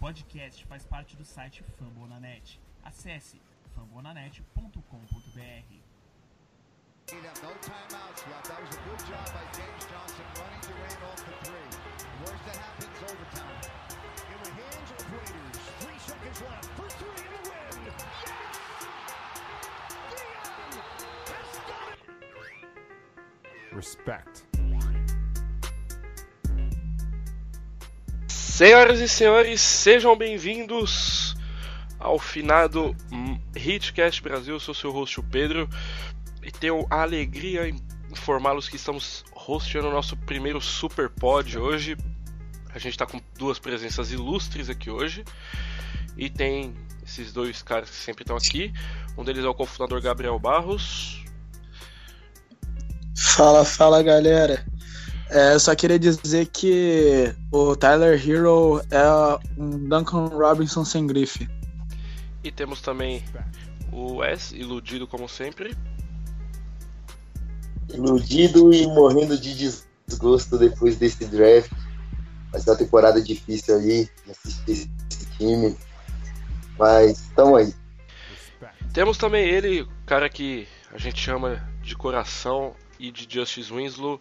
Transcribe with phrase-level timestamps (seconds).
[0.00, 2.58] podcast faz parte do site Fambonanet.
[2.82, 3.38] Acesse
[3.76, 4.80] fambonanet.com.br.
[7.12, 8.48] No timeouts left.
[8.48, 11.70] That was a good job by James Johnson running Durant off the three.
[12.20, 13.60] Worst that happens, overtime.
[14.32, 15.58] In the hands of Raiders.
[15.80, 16.64] Three seconds left.
[16.76, 17.84] For three in the win.
[17.84, 18.34] Yes!
[20.10, 20.54] Dion
[21.26, 21.92] has done
[23.70, 23.74] it!
[23.74, 24.49] Respect.
[28.60, 31.34] Senhoras e senhores, sejam bem-vindos
[31.98, 32.94] ao finado
[33.56, 34.52] Hitcast Brasil.
[34.52, 35.66] Eu sou seu host, o Pedro,
[36.42, 37.80] e tenho a alegria em
[38.10, 41.96] informá-los que estamos hosteando o nosso primeiro Super Pod hoje.
[42.74, 45.24] A gente está com duas presenças ilustres aqui hoje,
[46.14, 48.74] e tem esses dois caras que sempre estão aqui.
[49.16, 51.24] Um deles é o cofundador Gabriel Barros.
[53.16, 54.69] Fala, fala galera.
[55.30, 61.48] É, só queria dizer que o Tyler Hero é um Duncan Robinson sem grife.
[62.42, 63.22] E temos também
[63.92, 65.76] o Wes, iludido como sempre.
[67.94, 69.54] Iludido e morrendo de
[70.08, 71.70] desgosto depois desse draft.
[72.50, 75.76] Vai ser uma temporada difícil aí de assistir esse time.
[76.76, 77.74] Mas estamos aí.
[78.92, 84.20] Temos também ele, o cara que a gente chama de coração e de Justice Winslow.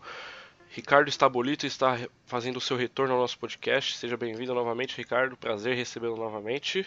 [0.71, 3.97] Ricardo Stabolito está fazendo o seu retorno ao nosso podcast.
[3.97, 5.35] Seja bem-vindo novamente, Ricardo.
[5.35, 6.85] Prazer recebê-lo novamente.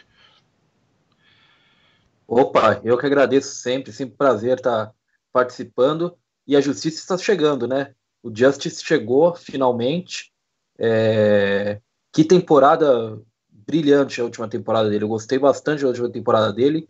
[2.29, 4.95] Opa, eu que agradeço sempre, sempre prazer estar
[5.33, 6.17] participando.
[6.47, 7.93] E a justiça está chegando, né?
[8.23, 10.33] O Justice chegou finalmente.
[10.79, 11.81] É...
[12.13, 15.05] Que temporada brilhante a última temporada dele.
[15.05, 16.89] Eu gostei bastante da última temporada dele.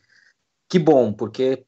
[0.68, 1.64] Que bom, porque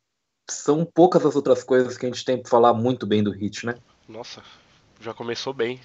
[0.50, 3.64] são poucas as outras coisas que a gente tem para falar muito bem do Hit,
[3.64, 3.76] né?
[4.06, 4.42] Nossa,
[5.00, 5.80] já começou bem,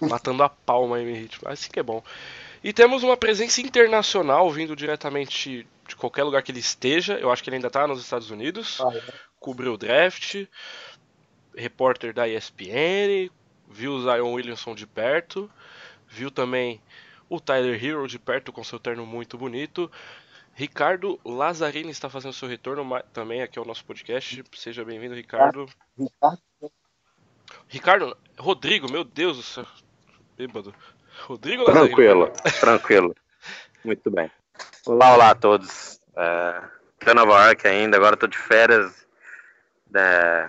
[0.00, 1.38] matando a palma aí, Hit.
[1.44, 2.02] Assim que é bom.
[2.62, 7.18] E temos uma presença internacional vindo diretamente de qualquer lugar que ele esteja.
[7.18, 8.80] Eu acho que ele ainda está nos Estados Unidos.
[8.80, 9.02] Ah, é.
[9.38, 10.46] Cobriu o draft.
[11.54, 13.30] Repórter da ESPN.
[13.68, 15.50] Viu o Zion Williamson de perto.
[16.06, 16.80] Viu também
[17.28, 19.90] o Tyler Hero de perto com seu terno muito bonito.
[20.52, 24.44] Ricardo Lazzarini está fazendo seu retorno também aqui ao nosso podcast.
[24.54, 25.66] Seja bem-vindo, Ricardo.
[25.96, 26.42] Ricardo,
[28.38, 29.66] Rodrigo, meu Deus do céu.
[30.36, 30.74] Bêbado.
[31.26, 31.64] Rodrigo.
[31.64, 33.16] Tranquilo, tranquilo.
[33.84, 34.30] Muito bem.
[34.86, 36.00] Olá, olá a todos.
[36.16, 36.62] É,
[36.98, 39.06] tô em Nova York ainda, agora tô de férias.
[39.94, 40.48] é,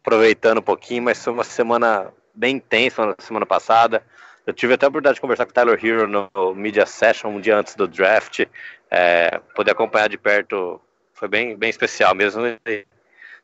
[0.00, 4.02] aproveitando um pouquinho, mas foi uma semana bem intensa na semana passada.
[4.46, 7.40] Eu tive até a oportunidade de conversar com o Tyler Hero no Media Session um
[7.40, 8.44] dia antes do draft.
[8.90, 10.80] É, poder acompanhar de perto
[11.14, 12.46] foi bem, bem especial mesmo.
[12.46, 12.86] E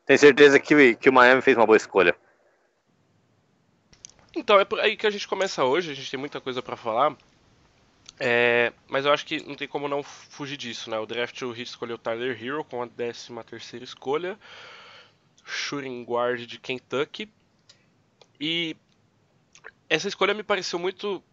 [0.05, 2.15] tenho certeza que, que o Miami fez uma boa escolha.
[4.35, 6.77] Então, é por aí que a gente começa hoje, a gente tem muita coisa para
[6.77, 7.15] falar.
[8.19, 10.99] É, mas eu acho que não tem como não fugir disso, né?
[10.99, 14.39] O draft o Heat escolheu Tyler Hero com a 13 terceira escolha,
[15.43, 17.27] shooting guard de Kentucky.
[18.39, 18.75] E
[19.89, 21.23] essa escolha me pareceu muito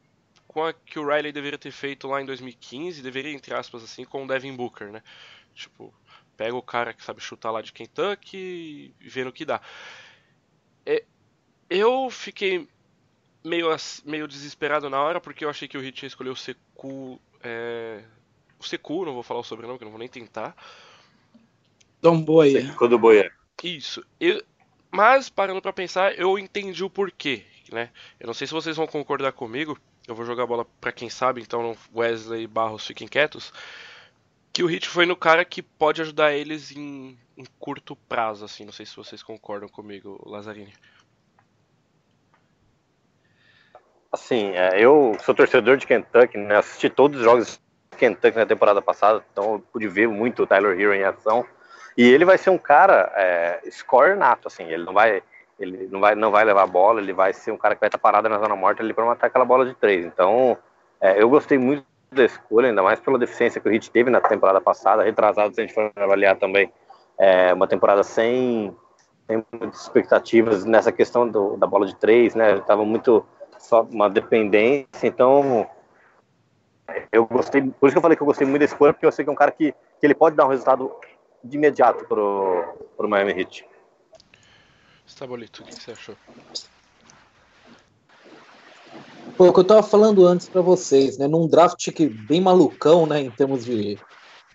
[0.46, 4.04] com a que o Riley deveria ter feito lá em 2015, deveria entre aspas assim,
[4.04, 5.02] com o Devin Booker, né?
[5.54, 5.92] Tipo,
[6.38, 9.60] pega o cara que sabe chutar lá de Kentucky e vê no que dá.
[10.86, 11.04] É,
[11.68, 12.66] eu fiquei
[13.48, 13.68] meio,
[14.04, 17.20] meio desesperado na hora, porque eu achei que o Hit ia escolher o Seku.
[17.42, 18.02] É...
[18.58, 20.54] O Seku, não vou falar o sobrenome, que eu não vou nem tentar.
[22.00, 22.74] Dom Boia.
[22.76, 23.32] Quando boia.
[23.62, 24.04] Isso.
[24.20, 24.42] Eu...
[24.90, 27.90] Mas, parando pra pensar, eu entendi o porquê, né?
[28.18, 31.10] Eu não sei se vocês vão concordar comigo, eu vou jogar a bola pra quem
[31.10, 33.52] sabe, então Wesley e Barros fiquem quietos.
[34.52, 38.64] Que o Hit foi no cara que pode ajudar eles em, em curto prazo, assim.
[38.64, 40.72] Não sei se vocês concordam comigo, Lazzarini.
[44.10, 46.56] Assim, é, eu sou torcedor de Kentucky, né?
[46.56, 47.60] Assisti todos os jogos
[47.92, 51.44] de Kentucky na temporada passada, então eu pude ver muito o Tyler Hero em ação.
[51.96, 53.60] E ele vai ser um cara é,
[54.16, 55.22] nato, assim, ele não vai
[55.58, 57.88] ele não vai não vai levar a bola, ele vai ser um cara que vai
[57.88, 60.06] estar parado na zona morta ali para matar aquela bola de três.
[60.06, 60.56] Então,
[61.00, 64.20] é, eu gostei muito da escolha, ainda mais pela deficiência que o Heat teve na
[64.20, 66.72] temporada passada, retrasado se a gente for avaliar também,
[67.18, 68.74] é, uma temporada sem,
[69.26, 72.52] sem muitas expectativas nessa questão do, da bola de três, né?
[72.52, 73.26] Ele estava muito
[73.68, 75.68] só uma dependência, então
[77.12, 79.12] eu gostei, por isso que eu falei que eu gostei muito da escolha, porque eu
[79.12, 80.90] sei que é um cara que, que ele pode dar um resultado
[81.44, 82.64] de imediato pro,
[82.96, 83.66] pro Miami Heat.
[85.06, 86.16] Stabolito, o que você achou?
[89.36, 91.28] Pô, o que eu tava falando antes para vocês, né?
[91.28, 93.20] Num draft que bem malucão, né?
[93.20, 93.98] Em termos de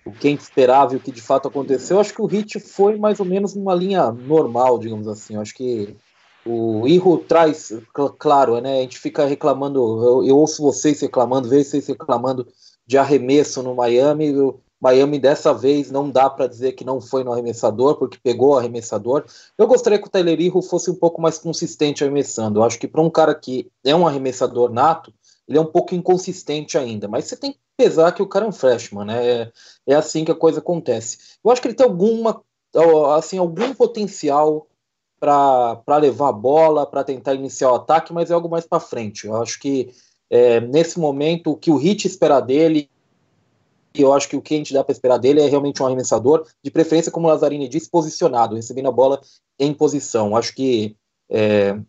[0.05, 2.59] o que a gente esperava e o que de fato aconteceu, acho que o Hit
[2.59, 5.35] foi mais ou menos numa linha normal, digamos assim.
[5.35, 5.95] Eu acho que
[6.45, 7.71] o Irro traz,
[8.19, 8.79] claro, né?
[8.79, 12.47] A gente fica reclamando, eu, eu ouço vocês reclamando, vejo vocês reclamando
[12.85, 14.37] de arremesso no Miami.
[14.37, 18.49] O Miami dessa vez não dá para dizer que não foi no arremessador, porque pegou
[18.49, 19.23] o arremessador.
[19.57, 22.59] Eu gostaria que o Tyler Irro fosse um pouco mais consistente arremessando.
[22.59, 25.13] Eu acho que para um cara que é um arremessador nato,
[25.47, 27.07] ele é um pouco inconsistente ainda.
[27.07, 29.25] Mas você tem que pesar que o cara é um freshman, né?
[29.25, 29.51] É,
[29.87, 31.17] é assim que a coisa acontece.
[31.43, 32.41] Eu acho que ele tem alguma,
[33.15, 34.67] assim, algum potencial
[35.23, 39.25] para levar a bola, para tentar iniciar o ataque, mas é algo mais para frente.
[39.25, 39.89] Eu acho que
[40.29, 42.89] é, nesse momento o que o Hit espera dele,
[43.95, 45.85] e eu acho que o que a gente dá para esperar dele é realmente um
[45.85, 49.21] arremessador, de preferência, como o Lazzarini disse, posicionado, recebendo a bola
[49.57, 50.35] em posição.
[50.35, 50.97] Acho que
[51.29, 51.79] é,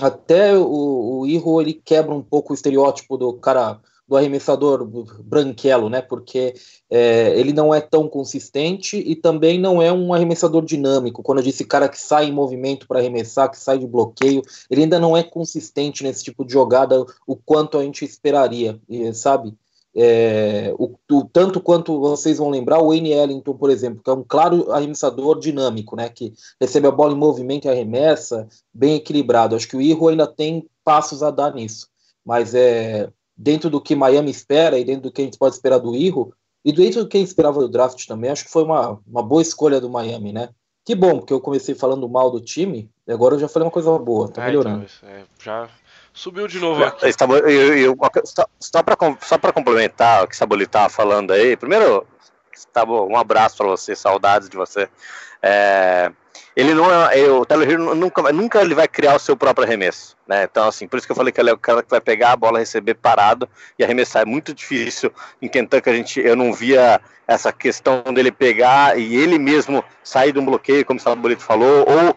[0.00, 4.84] até o, o Irro ele quebra um pouco o estereótipo do cara do arremessador
[5.22, 6.02] branquelo, né?
[6.02, 6.52] Porque
[6.90, 11.22] é, ele não é tão consistente e também não é um arremessador dinâmico.
[11.22, 14.82] Quando eu disse cara que sai em movimento para arremessar, que sai de bloqueio, ele
[14.82, 18.80] ainda não é consistente nesse tipo de jogada o quanto a gente esperaria,
[19.14, 19.54] sabe?
[19.94, 24.12] É, o, o, tanto quanto vocês vão lembrar, o Wayne Ellington, por exemplo, que é
[24.12, 26.08] um claro arremessador dinâmico, né?
[26.08, 29.54] Que recebe a bola em movimento e arremessa, bem equilibrado.
[29.54, 31.88] Acho que o Irro ainda tem passos a dar nisso.
[32.24, 33.08] Mas é,
[33.40, 36.34] dentro do que Miami espera e dentro do que a gente pode esperar do Irro,
[36.62, 39.22] e dentro do que a gente esperava do draft também, acho que foi uma, uma
[39.22, 40.50] boa escolha do Miami, né?
[40.84, 43.72] Que bom, porque eu comecei falando mal do time, e agora eu já falei uma
[43.72, 44.84] coisa boa, tá melhorando.
[44.84, 45.70] Então, é, já
[46.12, 47.06] subiu de novo aqui.
[47.06, 52.06] Eu, eu, só só para só complementar o que Saboli estava falando aí, primeiro,
[52.74, 54.86] tá bom, um abraço para você, saudades de você.
[55.42, 56.12] É,
[56.56, 60.16] ele não é, o Tyler Hero nunca, nunca ele vai criar o seu próprio arremesso,
[60.26, 60.44] né?
[60.44, 62.32] Então assim, por isso que eu falei que ele é o cara que vai pegar
[62.32, 63.48] a bola, receber parado
[63.78, 64.22] e arremessar.
[64.22, 65.12] É muito difícil.
[65.40, 70.32] Em Kentucky a gente, eu não via essa questão dele pegar e ele mesmo sair
[70.32, 72.16] de um bloqueio, como o Sabolito falou, ou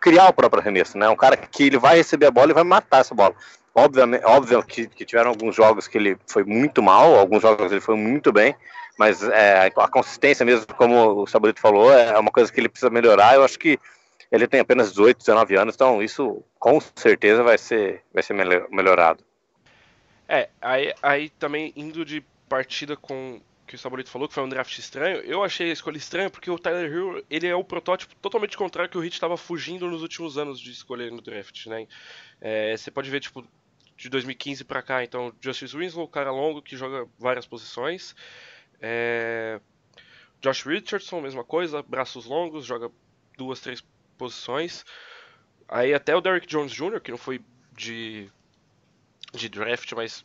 [0.00, 1.08] criar o próprio arremesso, né?
[1.08, 3.34] Um cara que ele vai receber a bola e vai matar essa bola.
[3.74, 7.80] Obviamente, óbvio que, que tiveram alguns jogos que ele foi muito mal, alguns jogos ele
[7.80, 8.54] foi muito bem,
[8.98, 12.90] mas é, a consistência mesmo, como o Saborito falou, é uma coisa que ele precisa
[12.90, 13.34] melhorar.
[13.34, 13.78] Eu acho que
[14.30, 18.34] ele tem apenas 18, 19 anos, então isso com certeza vai ser, vai ser
[18.70, 19.24] melhorado.
[20.28, 24.48] É, aí, aí também indo de partida com que o Saborito falou, que foi um
[24.48, 28.14] draft estranho, eu achei a escolha estranha porque o Tyler Hill, ele é o protótipo
[28.16, 31.86] totalmente contrário que o Hit estava fugindo nos últimos anos de escolher no draft, né?
[32.40, 33.44] É, você pode ver, tipo,
[33.96, 38.14] de 2015 para cá, então, Justice Winslow, cara longo que joga várias posições,
[38.80, 39.60] é...
[40.40, 42.90] Josh Richardson, mesma coisa, braços longos, joga
[43.36, 43.82] duas, três
[44.16, 44.84] posições.
[45.68, 47.40] Aí até o Derrick Jones Jr., que não foi
[47.72, 48.30] de,
[49.32, 50.24] de draft, mas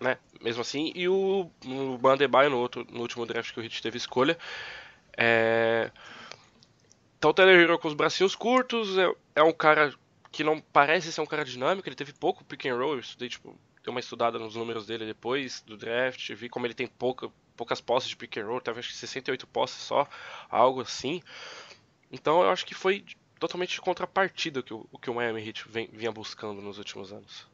[0.00, 0.92] né, mesmo assim.
[0.94, 4.38] E o, o Bandebaio no, no último draft que o Hit teve escolha.
[5.16, 5.90] É...
[7.18, 9.94] Então o Taylor Hero com os bracinhos curtos, é, é um cara
[10.30, 13.28] que não parece ser um cara dinâmico, ele teve pouco pick and roll, eu estudei,
[13.28, 17.30] tipo, dei uma estudada nos números dele depois do draft, vi como ele tem pouca,
[17.56, 20.08] poucas posses de pick and roll, talvez 68 posses só,
[20.48, 21.22] algo assim.
[22.10, 23.04] Então eu acho que foi
[23.38, 27.46] totalmente contrapartida que o, que o Miami Heat vem, vinha buscando nos últimos anos.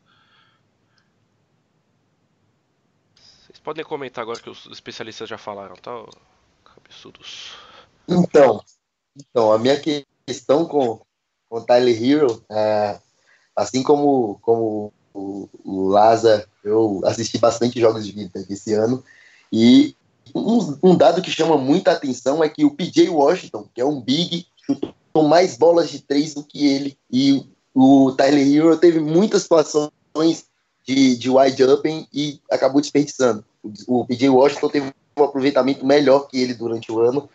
[3.17, 5.91] Vocês podem comentar agora que os especialistas já falaram, tá?
[6.65, 7.55] Cabeçudos.
[8.09, 8.63] Então,
[9.17, 9.81] então a minha
[10.27, 11.01] questão com,
[11.49, 13.01] com o Tyler Hero, é,
[13.57, 19.05] assim como, como o, o Laza, eu assisti bastante jogos de vida esse ano,
[19.53, 19.97] e
[20.35, 24.01] um, um, dado que chama muita atenção é que o PJ Washington, que é um
[24.01, 26.97] big, chutou mais bolas de três do que ele.
[27.11, 29.91] E o Tyler Hero teve muitas situações
[30.85, 33.45] de, de wide open e acabou desperdiçando.
[33.63, 37.29] O, o PJ Washington teve um aproveitamento melhor que ele durante o ano.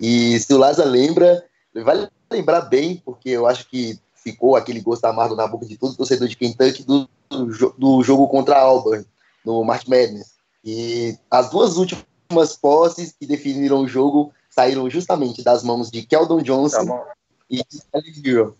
[0.00, 5.04] E se o Laza lembra, vai lembrar bem, porque eu acho que ficou aquele gosto
[5.04, 9.04] amargo na boca de todo torcedor de Kentucky do, do, do jogo contra a Auburn,
[9.44, 10.33] no March Madness.
[10.64, 16.40] E as duas últimas posses que definiram o jogo saíram justamente das mãos de Keldon
[16.40, 17.14] Johnson tá
[17.50, 18.56] e de Hero.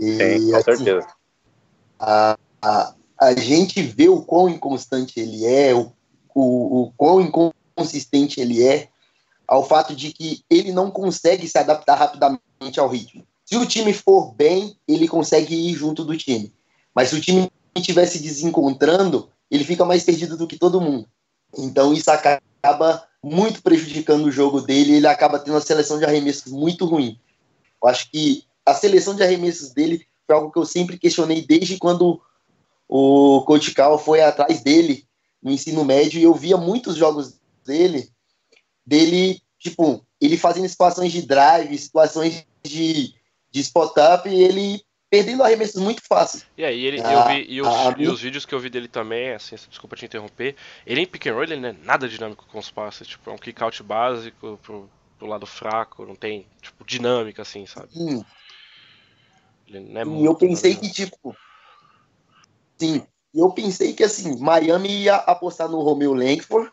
[0.00, 1.08] E, Sim, com assim, certeza.
[1.98, 5.92] A, a, a gente vê o quão inconstante ele é, o,
[6.34, 8.88] o, o quão inconsistente ele é,
[9.46, 13.26] ao fato de que ele não consegue se adaptar rapidamente ao ritmo.
[13.44, 16.52] Se o time for bem, ele consegue ir junto do time.
[16.94, 21.08] Mas se o time estiver se desencontrando, ele fica mais perdido do que todo mundo.
[21.56, 26.52] Então isso acaba muito prejudicando o jogo dele, ele acaba tendo uma seleção de arremessos
[26.52, 27.18] muito ruim.
[27.82, 31.78] Eu acho que a seleção de arremessos dele foi algo que eu sempre questionei desde
[31.78, 32.20] quando
[32.88, 35.06] o Coach Cal foi atrás dele
[35.42, 38.10] no ensino médio e eu via muitos jogos dele,
[38.84, 43.14] dele, tipo, ele fazendo situações de drive, situações de,
[43.50, 44.85] de spot-up e ele
[45.16, 46.44] perdendo arremessos muito fáceis.
[46.56, 48.68] E aí, ele, Ah, eu vi, e, os, ah, e os vídeos que eu vi
[48.68, 50.54] dele também, assim, desculpa te interromper,
[50.86, 53.32] ele em pick and roll ele não é nada dinâmico com os passes, tipo, é
[53.32, 57.92] um kick out básico pro, pro lado fraco, não tem, tipo, dinâmica, assim, sabe?
[57.92, 58.24] Sim,
[59.68, 61.36] Ele não é e eu pensei que, tipo.
[62.78, 66.70] Sim, eu pensei que, assim, Miami ia apostar no Romeo Langford,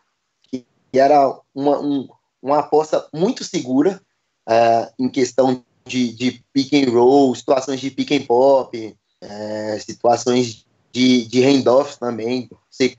[0.49, 2.07] que era uma, um-
[2.41, 4.01] uma aposta muito segura
[4.45, 10.65] ah, em questão de, de pick and roll, situações de pick and pop, eh, situações
[10.91, 12.49] de, de handoffs também,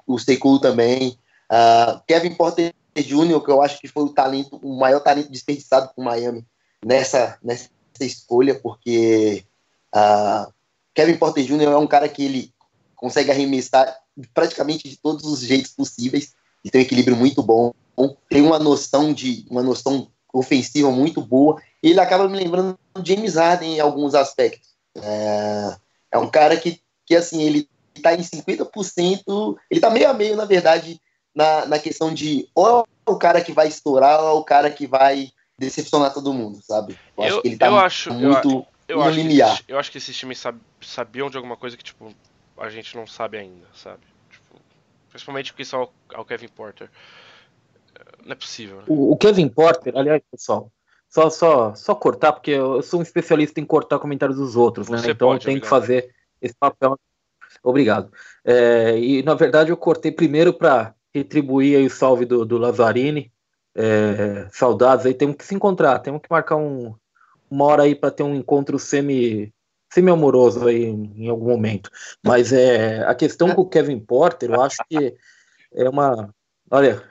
[0.06, 1.16] o Secu também.
[1.48, 5.90] Ah, Kevin Porter Jr., que eu acho que foi o talento, o maior talento desperdiçado
[5.94, 6.44] por Miami
[6.84, 7.68] nessa, nessa
[8.00, 9.44] escolha, porque
[9.92, 10.48] ah,
[10.94, 11.62] Kevin Porter Jr.
[11.62, 12.52] é um cara que ele
[12.96, 13.96] consegue arremessar
[14.32, 16.32] praticamente de todos os jeitos possíveis
[16.64, 17.72] e tem um equilíbrio muito bom,
[18.28, 21.60] tem uma noção de uma noção ofensiva muito boa
[21.90, 24.74] ele acaba me lembrando do James Harden em alguns aspectos.
[24.96, 25.76] É,
[26.12, 30.36] é um cara que, que assim ele está em 50%, ele está meio a meio
[30.36, 31.00] na verdade
[31.34, 34.70] na, na questão de ou é o cara que vai estourar ou é o cara
[34.70, 36.96] que vai decepcionar todo mundo, sabe?
[37.16, 39.60] Eu, acho Eu- que ele tá eu acho- eu muito Eu no acho, que limiar.
[39.68, 42.12] eu acho que esses times sab- sabiam de alguma coisa que, tipo,
[42.58, 44.02] a gente não sabe ainda, sabe?
[44.30, 44.60] Tipo,
[45.10, 46.90] principalmente porque só é o Kevin Porter.
[48.24, 48.84] Não é possível, né?
[48.88, 50.70] O, o Kevin Porter, aliás, pessoal,
[51.14, 54.98] só, só, só cortar, porque eu sou um especialista em cortar comentários dos outros, né?
[54.98, 56.98] Então pode, eu tenho que fazer esse papel.
[57.62, 58.10] Obrigado.
[58.44, 63.32] É, e na verdade eu cortei primeiro para retribuir aí o salve do, do Lazzarini.
[63.76, 66.92] É, saudades aí, temos que se encontrar, temos que marcar um,
[67.48, 69.54] uma hora aí para ter um encontro semi
[69.92, 71.90] semi-amoroso aí em, em algum momento.
[72.24, 75.14] Mas é a questão com o Kevin Porter, eu acho que
[75.72, 76.34] é uma.
[76.68, 77.04] Olha,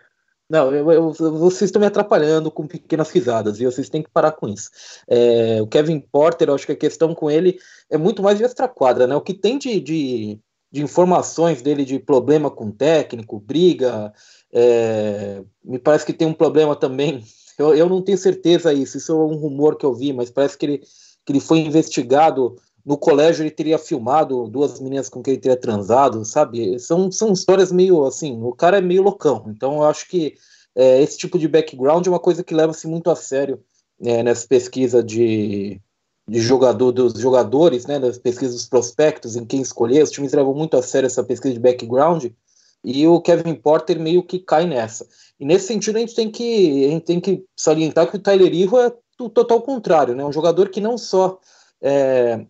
[0.50, 4.34] não, eu- eu- vocês estão me atrapalhando com pequenas risadas e vocês têm que parar
[4.34, 4.70] com isso.
[5.08, 7.58] É, o Kevin Porter, eu acho que a questão com ele
[7.90, 9.16] é muito mais de extra-quadra, né?
[9.16, 10.40] O que tem de, de,
[10.72, 14.14] de informações dele de problema com técnico, briga,
[14.52, 17.24] é, me parece que tem um problema também.
[17.56, 20.58] Eu, eu não tenho certeza isso, isso é um rumor que eu vi, mas parece
[20.58, 20.78] que ele,
[21.24, 22.56] que ele foi investigado.
[22.86, 26.78] No colégio ele teria filmado duas meninas com quem ele teria transado, sabe?
[26.80, 29.46] São, são histórias meio assim, o cara é meio loucão.
[29.48, 30.36] Então eu acho que
[30.76, 33.64] é, esse tipo de background é uma coisa que leva-se muito a sério
[34.02, 35.80] é, nessa pesquisa de,
[36.28, 40.04] de jogador dos jogadores, né, nas pesquisas dos prospectos, em quem escolher.
[40.04, 42.26] Os times levam muito a sério essa pesquisa de background
[42.84, 45.08] e o Kevin Porter meio que cai nessa.
[45.40, 48.54] E nesse sentido a gente tem que a gente tem que salientar que o Tyler
[48.54, 50.26] Hero é o total contrário, né?
[50.26, 51.40] Um jogador que não só
[51.82, 52.46] é,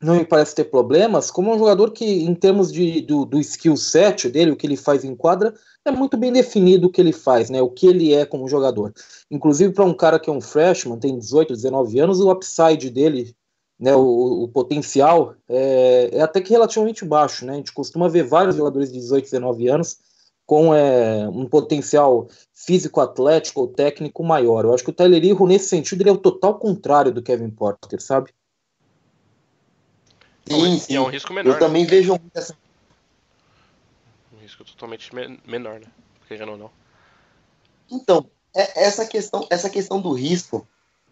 [0.00, 3.40] não me parece ter problemas, como é um jogador que, em termos de, do, do
[3.40, 5.52] skill set dele, o que ele faz em quadra,
[5.84, 7.60] é muito bem definido o que ele faz, né?
[7.60, 8.92] O que ele é como jogador.
[9.30, 13.34] Inclusive, para um cara que é um freshman, tem 18, 19 anos, o upside dele,
[13.78, 17.54] né, o, o potencial, é, é até que relativamente baixo, né?
[17.54, 19.98] A gente costuma ver vários jogadores de 18, 19 anos
[20.46, 24.64] com é, um potencial físico, atlético ou técnico maior.
[24.64, 27.50] Eu acho que o Tyler Hero, nesse sentido, ele é o total contrário do Kevin
[27.50, 28.30] Porter, sabe?
[30.50, 30.96] Sim, E sim.
[30.96, 31.50] é um risco menor.
[31.50, 31.58] Eu né?
[31.60, 32.56] também vejo muito essa.
[34.32, 35.86] Um risco totalmente men- menor, né?
[36.26, 36.70] Querendo ou não.
[37.90, 40.66] Então, é- essa questão, essa questão do risco,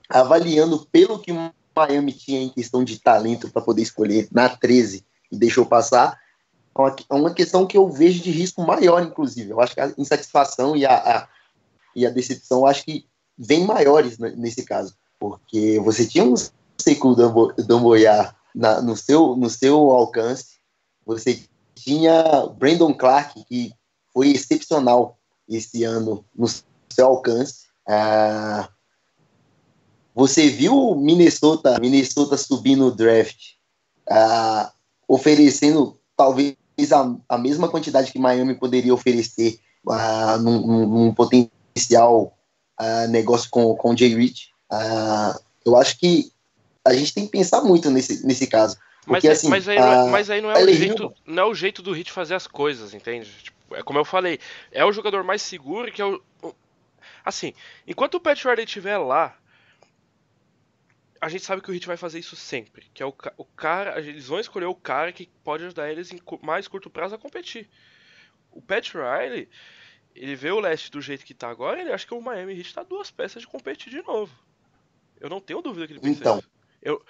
[0.09, 5.05] avaliando pelo que o Miami tinha em questão de talento para poder escolher na 13
[5.31, 6.19] e deixou passar,
[6.75, 9.51] é uma, é uma questão que eu vejo de risco maior, inclusive.
[9.51, 11.29] Eu acho que a insatisfação e a, a-
[11.95, 13.07] e a decepção, acho que
[13.39, 14.95] vem maiores ne- nesse caso.
[15.19, 16.35] Porque você tinha um
[16.79, 17.17] Sekou
[17.57, 20.57] Damboyar na- no, seu, no seu alcance,
[21.05, 21.43] você
[21.75, 23.73] tinha Brandon Clark, que
[24.15, 27.67] foi excepcional esse ano no seu alcance.
[27.87, 28.69] Ah,
[30.15, 33.37] você viu Minnesota, Minnesota subir no draft,
[34.09, 34.73] ah,
[35.07, 36.57] oferecendo talvez
[36.93, 42.35] a, a mesma quantidade que Miami poderia oferecer ah, num, num- potencial
[42.79, 44.49] ah, negócio com, com o Jay Rich.
[45.65, 46.33] Eu acho que
[46.87, 48.77] a gente tem que pensar muito nesse, nesse caso.
[49.07, 51.13] Mas, Porque, aí- assim, mas aí, não é, a- mas aí não é o jeito,
[51.25, 53.31] não é o jeito do Hit fazer as coisas, entende?
[53.43, 54.39] Tipo, é como eu falei,
[54.73, 56.23] é o jogador mais seguro que é o,
[57.25, 57.53] assim,
[57.87, 59.37] enquanto o Pat Riley estiver lá,
[61.21, 63.99] a gente sabe que o Hit vai fazer isso sempre, que é o, o cara,
[64.01, 67.69] eles vão escolher o cara que pode ajudar eles em mais curto prazo a competir.
[68.51, 69.49] O Pat Riley,
[70.15, 72.75] ele vê o leste do jeito que tá agora, ele acha que o Miami Heat
[72.75, 74.33] tá duas peças de competir de novo.
[75.21, 76.51] Eu não tenho dúvida que ele pensa Então, isso.
[76.87, 77.03] Eu,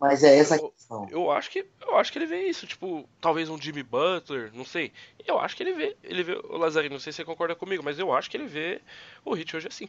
[0.00, 1.06] Mas é essa a Eu- questão.
[1.10, 4.64] eu acho que eu acho que ele vê isso, tipo, talvez um Jimmy Butler, não
[4.64, 4.92] sei.
[5.24, 7.84] Eu acho que ele vê, ele vê o Lazarino, não sei se você concorda comigo,
[7.84, 8.80] mas eu acho que ele vê
[9.24, 9.88] o Hit hoje assim.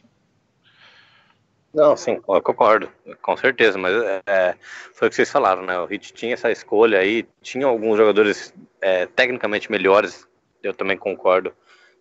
[1.74, 2.88] Não, sim, eu concordo,
[3.20, 3.92] com certeza, mas
[4.24, 4.54] é,
[4.92, 5.76] foi o que vocês falaram, né?
[5.80, 10.28] O Hit tinha essa escolha aí, tinha alguns jogadores é, tecnicamente melhores,
[10.62, 11.52] eu também concordo,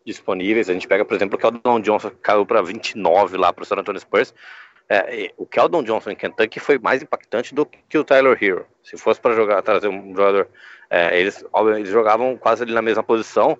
[0.05, 0.69] disponíveis.
[0.69, 3.65] A gente pega, por exemplo, o Keldon Johnson que caiu para 29 lá para o
[3.65, 4.31] San Antonio Spurs.
[4.95, 8.65] É, o Keldon Johnson em Kentucky foi mais impactante do que o Tyler Hero.
[8.83, 10.47] Se fosse para jogar, trazer um jogador,
[10.89, 11.43] é, eles,
[11.75, 13.57] eles jogavam quase ali na mesma posição,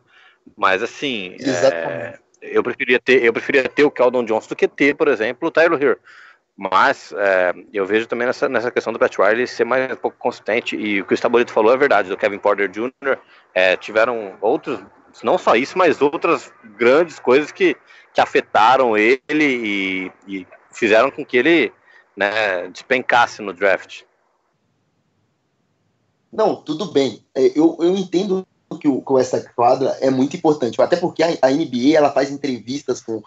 [0.55, 4.95] mas assim, é, eu preferia ter, eu preferia ter o Keldon Johnson do que ter,
[4.95, 5.99] por exemplo, o Tyler Hero.
[6.55, 10.17] Mas é, eu vejo também nessa, nessa questão do Pat Riley ser mais um pouco
[10.17, 10.75] consistente.
[10.75, 13.17] E o que o Estabolito falou é verdade, do Kevin Porter Jr.
[13.55, 14.79] É, tiveram outros,
[15.23, 17.75] não só isso, mas outras grandes coisas que,
[18.13, 21.72] que afetaram ele e, e fizeram com que ele
[22.15, 24.03] né, despencasse no draft.
[26.32, 27.24] Não, tudo bem.
[27.36, 28.46] É, eu, eu entendo
[28.80, 32.32] que, o, que essa quadra é muito importante, até porque a, a NBA ela faz
[32.32, 33.22] entrevistas com,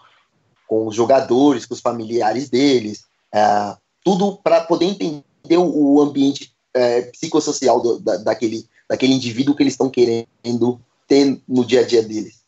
[0.67, 6.53] com os jogadores, com os familiares deles, é, tudo para poder entender o, o ambiente
[6.73, 11.87] é, psicossocial do, da, daquele, daquele indivíduo que eles estão querendo ter no dia a
[11.87, 12.41] dia deles.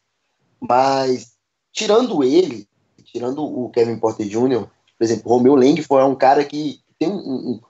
[0.59, 1.33] Mas,
[1.71, 2.67] tirando ele,
[3.03, 4.67] tirando o Kevin Porter Jr.,
[4.99, 7.61] por exemplo, o Romeu Langford é um cara que tem um, um,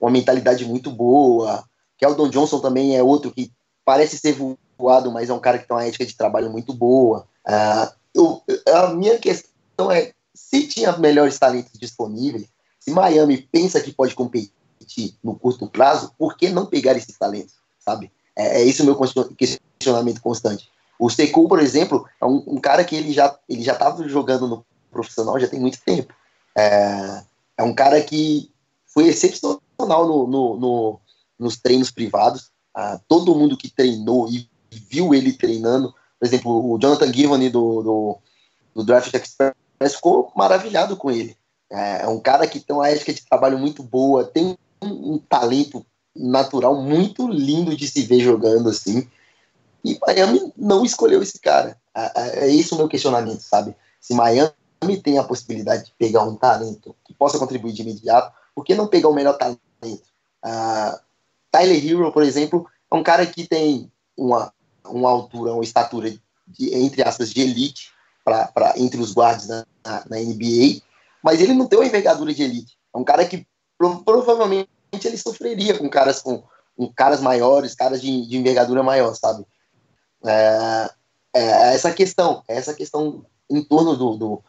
[0.00, 1.62] uma mentalidade muito boa.
[1.98, 3.52] Keldon Johnson também é outro que
[3.84, 4.34] parece ser
[4.78, 7.26] voado, mas é um cara que tem uma ética de trabalho muito boa.
[7.46, 8.42] Uh, eu,
[8.74, 14.50] a minha questão é se tinha melhores talentos disponíveis, se Miami pensa que pode competir
[15.22, 18.10] no curto prazo, por que não pegar esses talentos, sabe?
[18.34, 18.98] É, é esse o meu
[19.36, 20.70] questionamento constante.
[20.98, 24.48] O Sekou, por exemplo, é um, um, cara que ele já ele já estava jogando
[24.48, 26.14] no profissional já tem muito tempo.
[26.56, 27.22] É,
[27.58, 28.50] é um cara que
[28.86, 31.00] foi excepcional no, no, no
[31.38, 32.50] nos treinos privados.
[32.74, 37.82] Ah, todo mundo que treinou e viu ele treinando, por exemplo, o Jonathan Givony do,
[37.82, 38.18] do,
[38.74, 39.54] do Draft Express
[39.96, 41.36] ficou maravilhado com ele.
[41.70, 45.18] É, é um cara que tem uma ética de trabalho muito boa, tem um, um
[45.18, 49.08] talento natural muito lindo de se ver jogando assim.
[49.82, 51.78] E Miami não escolheu esse cara.
[51.94, 53.74] É, é, é esse o meu questionamento, sabe?
[54.00, 54.52] Se Miami
[55.02, 58.86] tem a possibilidade de pegar um talento que possa contribuir de imediato, por que não
[58.86, 59.60] pegar o melhor talento?
[59.84, 60.98] Uh,
[61.50, 64.52] Tyler Hero, por exemplo, é um cara que tem uma,
[64.86, 66.10] uma altura, uma estatura,
[66.46, 67.92] de, entre aspas, de elite
[68.24, 70.80] pra, pra, entre os guardas na, na, na, NBA,
[71.22, 72.78] mas ele não tem uma envergadura de elite.
[72.94, 74.68] É um cara que pro, provavelmente
[75.04, 76.42] ele sofreria com caras com,
[76.76, 79.44] com caras maiores, caras de, de envergadura maior, sabe?
[80.24, 80.90] É,
[81.34, 84.44] é, é essa questão, é essa questão em torno do, do,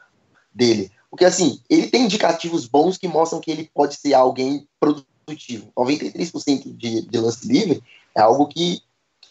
[0.54, 0.92] dele.
[1.10, 5.72] Porque assim, ele tem indicativos bons que mostram que ele pode ser alguém produtivo.
[5.78, 7.84] 93% de, de lance livre
[8.16, 8.82] é algo que,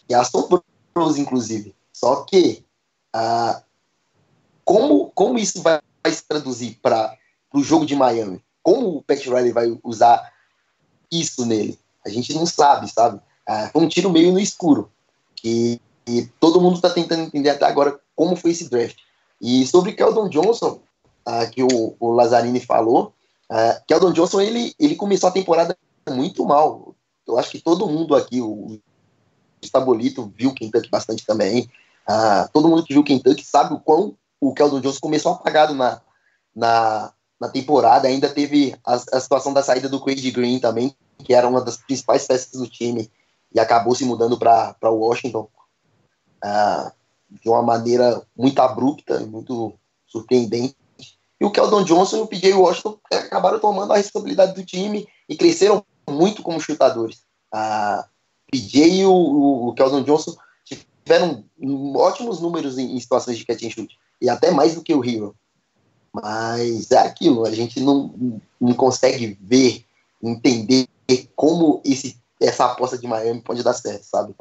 [0.07, 0.61] que é assombroso
[1.17, 1.75] inclusive.
[1.91, 2.63] Só que
[3.13, 3.63] ah,
[4.63, 7.17] como, como isso vai, vai se traduzir para
[7.53, 8.43] o jogo de Miami?
[8.63, 10.31] Como o Pat Riley vai usar
[11.11, 11.79] isso nele?
[12.05, 13.19] A gente não sabe, sabe?
[13.47, 14.91] Ah, foi um tiro meio no escuro.
[15.43, 18.97] E, e todo mundo está tentando entender até agora como foi esse draft.
[19.41, 20.79] E sobre Keldon Johnson,
[21.25, 23.13] ah, que o, o Lazzarini falou,
[23.49, 25.77] ah, Keldon Johnson ele, ele começou a temporada
[26.09, 26.95] muito mal.
[27.27, 28.79] Eu acho que todo mundo aqui, o
[29.61, 31.69] Estabolito viu Kentucky bastante também.
[32.07, 36.01] Ah, todo mundo que viu Kentucky sabe o quão o Keldon Johnson começou apagado na,
[36.55, 38.07] na, na temporada.
[38.07, 41.77] Ainda teve a, a situação da saída do Craig Green também, que era uma das
[41.77, 43.09] principais peças do time
[43.53, 45.47] e acabou se mudando para Washington
[46.43, 46.91] ah,
[47.29, 49.73] de uma maneira muito abrupta, muito
[50.07, 50.75] surpreendente.
[51.41, 55.35] E o Keldon Johnson e o PJ Washington acabaram tomando a responsabilidade do time e
[55.35, 57.23] cresceram muito como chutadores.
[57.51, 58.07] Ah,
[58.51, 61.43] PJ e o, o, o Keldon Johnson tiveram
[61.95, 65.03] ótimos números em, em, situações de catch and shoot, e até mais do que o
[65.03, 65.35] Hero.
[66.13, 68.13] Mas é aquilo, a gente não,
[68.59, 69.83] não consegue ver,
[70.21, 70.87] entender
[71.35, 74.35] como esse, essa aposta de Miami pode dar certo, sabe?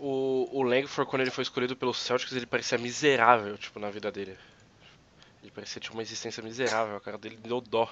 [0.00, 4.10] O, o Langford, quando ele foi escolhido pelos Celtics, ele parecia miserável, tipo, na vida
[4.10, 4.38] dele.
[5.46, 7.88] Ele parecia ter uma existência miserável, a cara dele deu dó.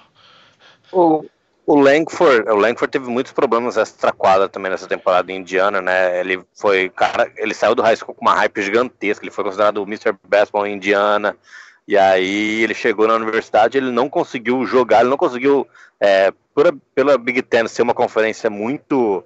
[0.91, 1.23] O,
[1.65, 6.19] o Langford, o Langford teve muitos problemas extra quadra também nessa temporada em Indiana, né?
[6.19, 9.77] Ele foi, cara, ele saiu do high school com uma hype gigantesca, ele foi considerado
[9.77, 10.13] o Mr.
[10.27, 11.37] Basketball em Indiana.
[11.87, 15.65] E aí ele chegou na universidade, ele não conseguiu jogar, ele não conseguiu,
[15.97, 19.23] é, por, pela Big Ten ser uma conferência muito,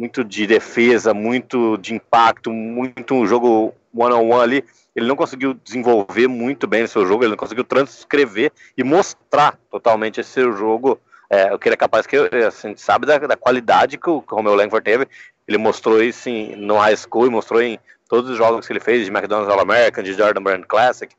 [0.00, 4.64] muito de defesa, muito de impacto, muito um jogo one-on-one -on -one ali,
[4.96, 9.58] ele não conseguiu desenvolver muito bem o seu jogo, ele não conseguiu transcrever e mostrar
[9.70, 13.06] totalmente esse seu jogo é, o que ele é capaz que assim, a gente sabe
[13.06, 15.06] da, da qualidade que o, que o Romeo Langford teve.
[15.46, 18.80] Ele mostrou isso em, no high school e mostrou em todos os jogos que ele
[18.80, 21.14] fez de McDonald's All American, de Jordan Brand Classic.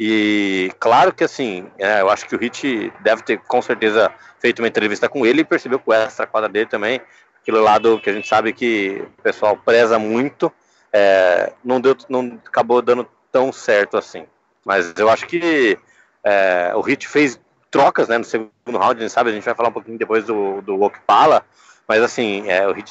[0.00, 4.60] E claro que assim, é, eu acho que o Hit deve ter com certeza feito
[4.60, 7.00] uma entrevista com ele e percebeu que o extra quadra dele também,
[7.44, 10.50] aquele lado que a gente sabe que o pessoal preza muito,
[10.90, 14.24] é, não deu, não acabou dando tão certo assim.
[14.64, 15.78] Mas eu acho que
[16.24, 17.38] é, o Hit fez
[17.70, 20.24] trocas né, no segundo round, a gente sabe, a gente vai falar um pouquinho depois
[20.24, 21.44] do, do Okpala,
[21.86, 22.90] mas assim, é, o Hit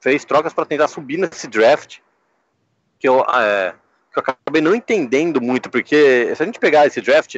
[0.00, 1.98] fez trocas para tentar subir nesse draft
[3.00, 3.74] que eu, é,
[4.12, 7.36] que eu acabei não entendendo muito, porque se a gente pegar esse draft,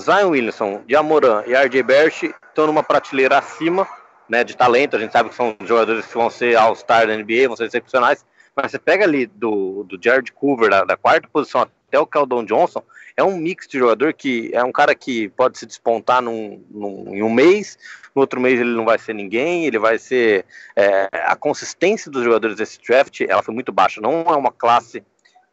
[0.00, 3.86] Zion Williamson, Jamoran e RJ Barrett estão numa prateleira acima
[4.30, 7.48] né, de talento, a gente sabe que são jogadores que vão ser All-Star da NBA,
[7.48, 11.62] vão ser excepcionais, mas você pega ali do, do Jared Coover, da, da quarta posição
[11.62, 12.82] até o Caldon Johnson,
[13.16, 17.14] é um mix de jogador que é um cara que pode se despontar num, num,
[17.14, 17.76] em um mês,
[18.14, 20.44] no outro mês ele não vai ser ninguém, ele vai ser.
[20.76, 25.02] É, a consistência dos jogadores desse draft ela foi muito baixa, não é uma classe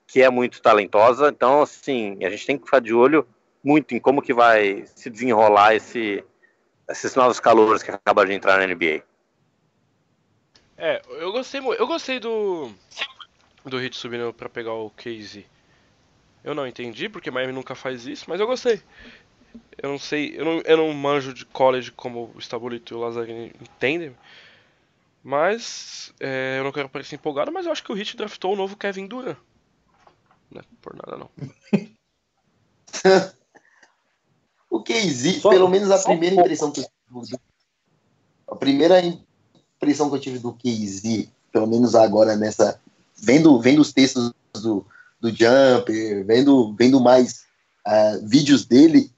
[0.06, 3.28] que é muito talentosa, então assim, a gente tem que ficar de olho
[3.64, 6.24] muito em como que vai se desenrolar esse,
[6.90, 9.04] esses novos calores que acabam de entrar na NBA.
[10.78, 12.72] É, eu gostei eu gostei do
[13.66, 15.46] do Hit subindo para pegar o Casey.
[16.44, 18.82] Eu não entendi porque Miami nunca faz isso, mas eu gostei.
[19.78, 23.00] Eu não sei, eu não, eu não manjo de college como o Stabulito e o
[23.00, 24.16] Lazzarini entendem.
[25.24, 28.56] Mas é, eu não quero parecer empolgado, mas eu acho que o Hit draftou o
[28.56, 29.38] novo Kevin Durant.
[30.50, 31.30] Não é por nada não.
[34.78, 36.86] o KZ, só, pelo menos a primeira um impressão que eu
[37.24, 37.40] tive,
[38.48, 42.80] a primeira impressão que eu tive do KZ, pelo menos agora nessa
[43.16, 44.86] vendo vendo os textos do,
[45.20, 47.44] do Jumper, vendo vendo mais
[47.86, 49.12] uh, vídeos dele,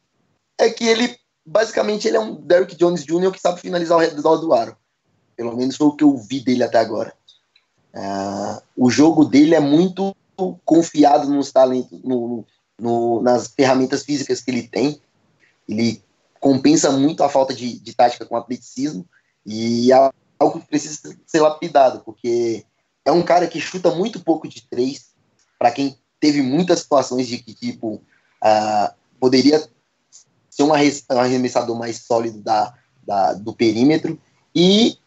[0.57, 3.31] é que ele basicamente ele é um Derrick Jones Jr.
[3.31, 4.77] que sabe finalizar ao redor do aro.
[5.35, 7.13] Pelo menos foi o que eu vi dele até agora.
[7.93, 10.15] Uh, o jogo dele é muito
[10.63, 12.45] confiado nos talentos, no,
[12.79, 15.01] no, nas ferramentas físicas que ele tem.
[15.69, 16.03] Ele
[16.39, 19.05] compensa muito a falta de, de tática com atleticismo
[19.45, 22.65] e é algo que precisa ser lapidado, porque
[23.05, 25.13] é um cara que chuta muito pouco de três.
[25.60, 27.95] Para quem teve muitas situações de que tipo
[28.43, 29.63] uh, poderia
[30.49, 32.73] ser um arremessador mais sólido da,
[33.05, 34.19] da, do perímetro
[34.55, 34.97] e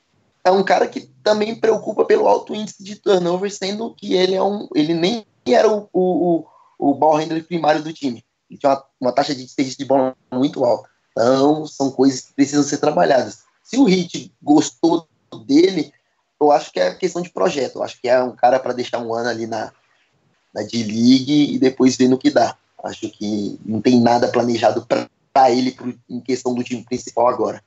[0.45, 4.43] é um cara que também preocupa pelo alto índice de turnover, sendo que ele é
[4.43, 6.47] um ele nem era o, o,
[6.79, 8.25] o ball handler primário do time.
[8.53, 10.89] Ele tinha uma, uma taxa de desperdício de bola muito alta.
[11.11, 13.45] Então, são coisas que precisam ser trabalhadas.
[13.63, 15.09] Se o Hit gostou
[15.47, 15.93] dele,
[16.39, 17.77] eu acho que é questão de projeto.
[17.77, 19.73] Eu acho que é um cara para deixar um ano ali na,
[20.55, 22.57] na D-League e depois ver no que dá.
[22.85, 27.63] Acho que não tem nada planejado para ele pro, em questão do time principal agora.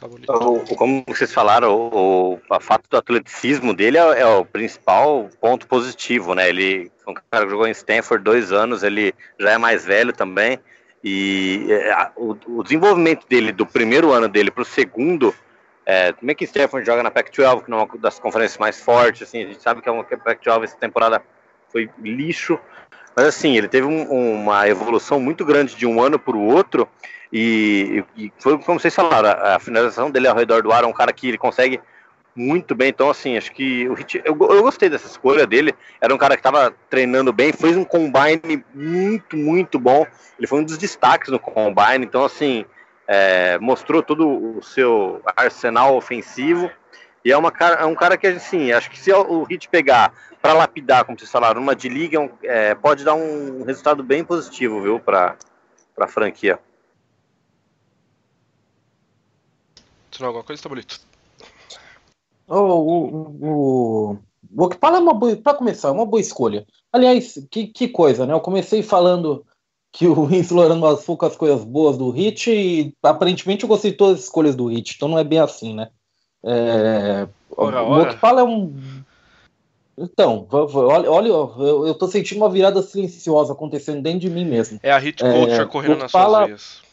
[0.00, 5.28] Tá então, como vocês falaram, o, o fato do atleticismo dele é, é, o principal
[5.38, 6.48] ponto positivo, né?
[6.48, 10.58] Ele um cara que jogou em Stanford dois anos, ele já é mais velho também.
[11.04, 15.34] E é, o, o, desenvolvimento dele do primeiro ano dele para o segundo,
[15.84, 19.22] é, como é que Stanford joga na Pac-12, que é uma das conferências mais fortes,
[19.22, 21.22] assim, a gente sabe que é uma Pac-12 essa temporada
[21.68, 22.58] foi lixo,
[23.16, 24.02] mas assim, ele teve um,
[24.42, 26.88] uma evolução muito grande de um ano para o outro,
[27.32, 30.86] e, e, foi como vocês falaram, a, a, finalização dele ao redor do ar é
[30.86, 31.80] um cara que ele consegue
[32.34, 32.88] muito bem.
[32.88, 35.74] Então, assim, acho que o Hit, eu, eu gostei dessa escolha dele.
[36.00, 40.06] Era um cara que estava treinando bem, fez um combine muito, muito bom.
[40.38, 42.04] Ele foi um dos destaques no combine.
[42.04, 42.64] Então, assim,
[43.06, 46.70] é, mostrou todo o seu arsenal ofensivo.
[47.24, 50.54] E é, uma, é um cara que, assim, acho que se o Hit pegar para
[50.54, 54.98] lapidar, como vocês falaram, uma de liga, é, pode dar um resultado bem positivo, viu,
[54.98, 55.36] para
[55.98, 56.58] a franquia.
[60.20, 61.00] Tirar alguma coisa, tá bonito.
[62.46, 64.18] O, o, o,
[64.54, 66.66] o Okpala é uma boa, para começar, é uma boa escolha.
[66.92, 68.34] Aliás, que, que coisa, né?
[68.34, 69.46] Eu comecei falando
[69.90, 73.96] que o Winslow era umas poucas coisas boas do Hit e aparentemente eu gostei de
[73.96, 75.88] todas as escolhas do Hit, então não é bem assim, né?
[76.44, 78.74] É, ora, o Okpala é um.
[79.96, 84.78] Então, olha, olha eu, eu tô sentindo uma virada silenciosa acontecendo dentro de mim mesmo.
[84.82, 86.89] É a Hit Culture é, correndo nas suas veias.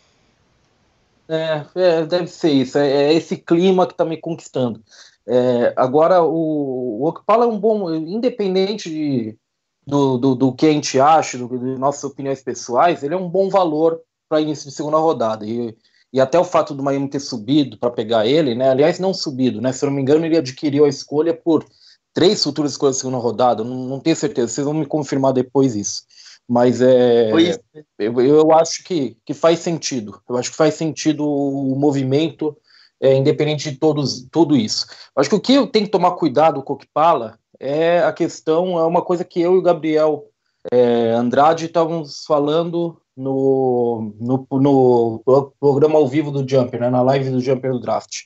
[1.30, 2.78] É, é, deve ser isso.
[2.78, 4.82] É, é, esse clima que está me conquistando.
[5.28, 9.38] É, agora, o, o é um bom, independente de,
[9.86, 13.50] do, do, do, que a gente acha, de nossas opiniões pessoais, ele é um bom
[13.50, 15.46] valor para início de segunda rodada.
[15.46, 15.76] E,
[16.14, 18.70] e até o fato do Miami ter subido para pegar ele, né?
[18.70, 19.74] Aliás, não subido, né?
[19.74, 21.66] Se eu não me engano, ele adquiriu a escolha por
[22.14, 23.64] três futuras escolhas de segunda rodada.
[23.64, 26.04] Não, não tenho certeza, vocês vão me confirmar depois isso.
[26.48, 27.32] Mas é,
[28.00, 30.22] eu, eu acho que, que faz sentido.
[30.30, 32.56] Eu acho que faz sentido o movimento,
[33.02, 34.86] é, independente de todos, tudo isso.
[35.16, 38.00] Eu acho que o que eu tenho que tomar cuidado com o que fala é
[38.00, 40.26] a questão, é uma coisa que eu e o Gabriel
[40.72, 47.32] é, Andrade estávamos falando no, no, no, programa ao vivo do Jumper, né, na live
[47.32, 48.22] do Jumper do Draft.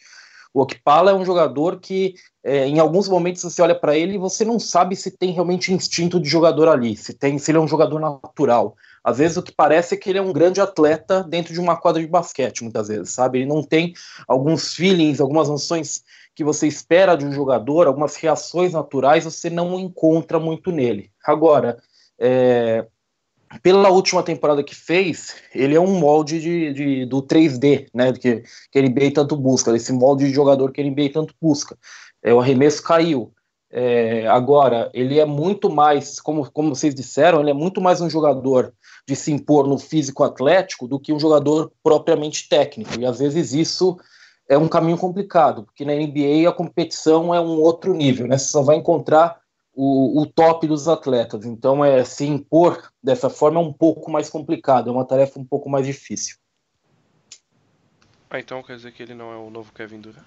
[0.53, 4.17] O Okpala é um jogador que, é, em alguns momentos, você olha para ele e
[4.17, 7.61] você não sabe se tem realmente instinto de jogador ali, se, tem, se ele é
[7.61, 8.75] um jogador natural.
[9.03, 11.75] Às vezes o que parece é que ele é um grande atleta dentro de uma
[11.75, 13.39] quadra de basquete, muitas vezes, sabe?
[13.39, 13.93] Ele não tem
[14.27, 16.03] alguns feelings, algumas noções
[16.35, 21.11] que você espera de um jogador, algumas reações naturais, você não encontra muito nele.
[21.25, 21.77] Agora,
[22.19, 22.85] é,
[23.61, 28.43] pela última temporada que fez, ele é um molde de, de, do 3D, né, que,
[28.71, 31.77] que a NBA tanto busca, esse molde de jogador que a NBA tanto busca.
[32.23, 33.33] É, o arremesso caiu.
[33.73, 38.09] É, agora, ele é muito mais, como, como vocês disseram, ele é muito mais um
[38.09, 38.73] jogador
[39.07, 42.99] de se impor no físico atlético do que um jogador propriamente técnico.
[42.99, 43.97] E às vezes isso
[44.47, 48.37] é um caminho complicado, porque na NBA a competição é um outro nível, né?
[48.37, 49.40] Você só vai encontrar
[49.83, 51.43] o, o, top dos atletas.
[51.43, 55.43] Então, é se impor dessa forma é um pouco mais complicado, é uma tarefa um
[55.43, 56.37] pouco mais difícil.
[58.29, 60.23] Ah, então quer dizer que ele não é o novo Kevin Durant?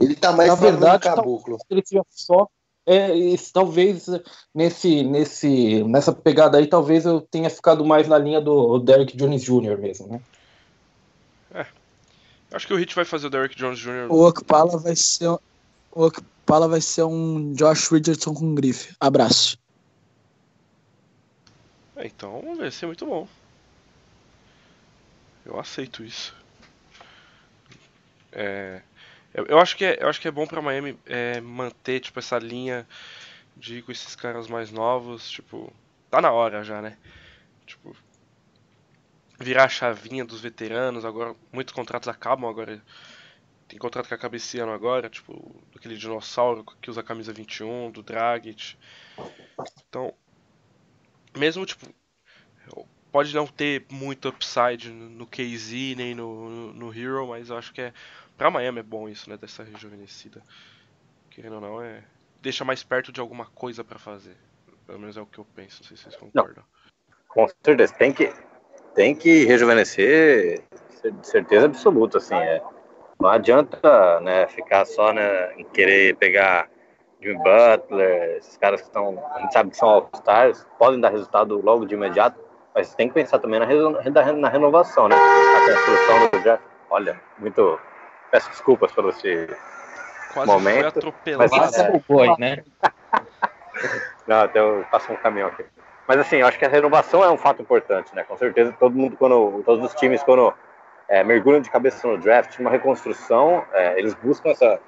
[0.00, 1.58] Ele tá mais na verdade, caboclo.
[1.70, 2.48] Ele só
[2.84, 3.12] é,
[3.52, 4.08] talvez
[4.52, 9.44] nesse, nesse, nessa pegada aí, talvez eu tenha ficado mais na linha do Derrick Jones
[9.44, 9.78] Jr.
[9.78, 10.20] mesmo, né?
[11.54, 11.66] É.
[12.50, 14.10] Acho que o Hit vai fazer o Derrick Jones Jr.
[14.10, 15.28] O Okpala vai ser
[15.92, 18.94] o Okpala vai ser um Josh Richardson com grife.
[18.98, 19.58] Abraço.
[21.96, 23.28] É, então vai ser muito bom.
[25.44, 26.34] Eu aceito isso.
[28.32, 28.80] É,
[29.34, 32.18] eu, eu, acho que é, eu acho que é bom para Miami é, manter tipo
[32.18, 32.86] essa linha
[33.56, 35.70] de com esses caras mais novos, tipo,
[36.10, 36.96] tá na hora já, né?
[37.66, 37.94] Tipo,
[39.38, 42.82] virar a chavinha dos veteranos, agora muitos contratos acabam agora
[43.72, 47.90] tem contrato que acaba esse ano agora, tipo, aquele dinossauro que usa a camisa 21,
[47.90, 48.76] do Dragic.
[49.88, 50.12] Então,
[51.34, 51.86] mesmo, tipo,
[53.10, 57.72] pode não ter muito upside no KZ nem no, no, no Hero, mas eu acho
[57.72, 57.94] que é.
[58.36, 59.38] Pra Miami é bom isso, né?
[59.38, 60.42] Dessa rejuvenescida.
[61.30, 62.04] Querendo ou não, é.
[62.42, 64.36] Deixa mais perto de alguma coisa para fazer.
[64.86, 66.62] Pelo menos é o que eu penso, não sei se vocês concordam.
[66.62, 67.16] Não.
[67.28, 68.30] Com certeza, tem que,
[68.94, 70.62] tem que rejuvenescer,
[71.22, 72.34] certeza absoluta, assim.
[72.34, 72.62] É
[73.22, 76.68] não adianta né, ficar só né, em querer pegar
[77.20, 81.64] Jimmy Butler, esses caras que estão, a gente sabe que são all-stars, podem dar resultado
[81.64, 82.36] logo de imediato,
[82.74, 83.66] mas tem que pensar também na,
[84.32, 85.14] na renovação, né?
[85.14, 86.64] A construção do draft.
[86.90, 87.78] Olha, muito.
[88.30, 89.48] Peço desculpas pelo esse
[90.32, 91.14] Quase momento.
[91.38, 92.64] Mas, é, foi, né?
[94.26, 95.64] Não, até eu passo um caminhão aqui.
[96.08, 98.24] Mas assim, eu acho que a renovação é um fato importante, né?
[98.24, 100.52] Com certeza todo mundo, quando todos os times, quando
[101.12, 104.80] é, mergulham de cabeça no draft, uma reconstrução, é, eles buscam essa,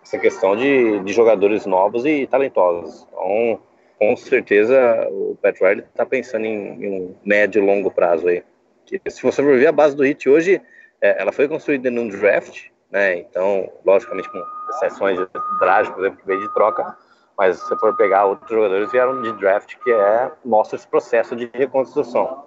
[0.00, 3.04] essa questão de, de jogadores novos e talentosos.
[3.08, 3.60] Então,
[3.98, 4.78] com certeza,
[5.10, 8.44] o Pat Riley está pensando em, em, um médio e longo prazo aí.
[8.86, 10.62] Que, se você for ver a base do Hit hoje,
[11.00, 13.16] é, ela foi construída num draft, né?
[13.16, 16.96] Então, logicamente, com exceções de por exemplo, que veio de troca,
[17.36, 21.34] mas se você for pegar outros jogadores vieram de draft, que é mostra esse processo
[21.34, 22.44] de reconstrução.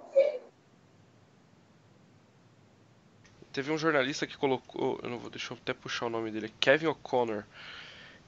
[3.52, 6.52] Teve um jornalista que colocou, eu não vou, deixa eu até puxar o nome dele,
[6.60, 7.44] Kevin O'Connor.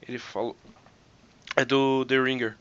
[0.07, 0.55] Ele falou,
[1.55, 2.57] é do The Ringer.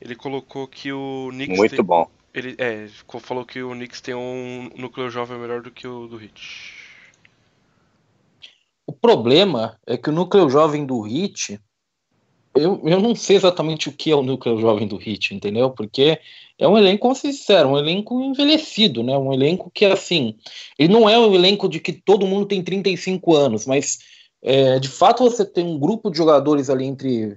[0.00, 2.08] Ele colocou que o Knicks muito tem, bom.
[2.32, 2.88] Ele é,
[3.20, 6.74] falou que o Knicks tem um núcleo jovem melhor do que o do Heat.
[8.86, 11.60] O problema é que o núcleo jovem do Heat
[12.54, 15.70] eu, eu não sei exatamente o que é o núcleo jovem do Hit, entendeu?
[15.70, 16.18] Porque
[16.58, 19.16] é um elenco, como vocês disseram, um elenco envelhecido, né?
[19.18, 20.36] Um elenco que, assim,
[20.78, 23.98] ele não é um elenco de que todo mundo tem 35 anos, mas
[24.40, 27.36] é, de fato você tem um grupo de jogadores ali entre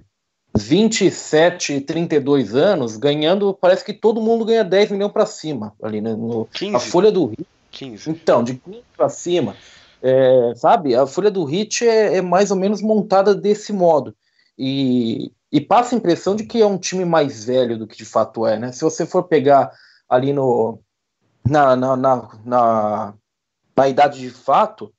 [0.56, 6.00] 27 e 32 anos ganhando, parece que todo mundo ganha 10 milhões para cima ali,
[6.00, 6.14] né?
[6.14, 6.76] No, 15.
[6.76, 7.46] A folha do Hit.
[7.70, 8.10] 15.
[8.10, 9.56] Então, de 15 para cima.
[10.00, 14.14] É, sabe, a folha do Hit é, é mais ou menos montada desse modo.
[14.58, 18.04] E, e passa a impressão de que é um time mais velho do que de
[18.04, 18.72] fato é, né?
[18.72, 19.70] Se você for pegar
[20.08, 20.80] ali no
[21.48, 23.14] na, na, na, na,
[23.76, 24.92] na idade de fato,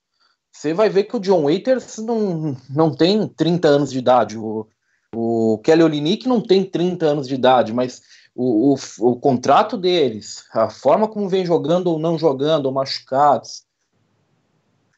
[0.51, 4.67] você vai ver que o John Waiters não, não tem 30 anos de idade, o,
[5.13, 8.01] o Kelly Olynyk não tem 30 anos de idade, mas
[8.35, 13.63] o, o, o, contrato deles, a forma como vem jogando ou não jogando, ou machucados,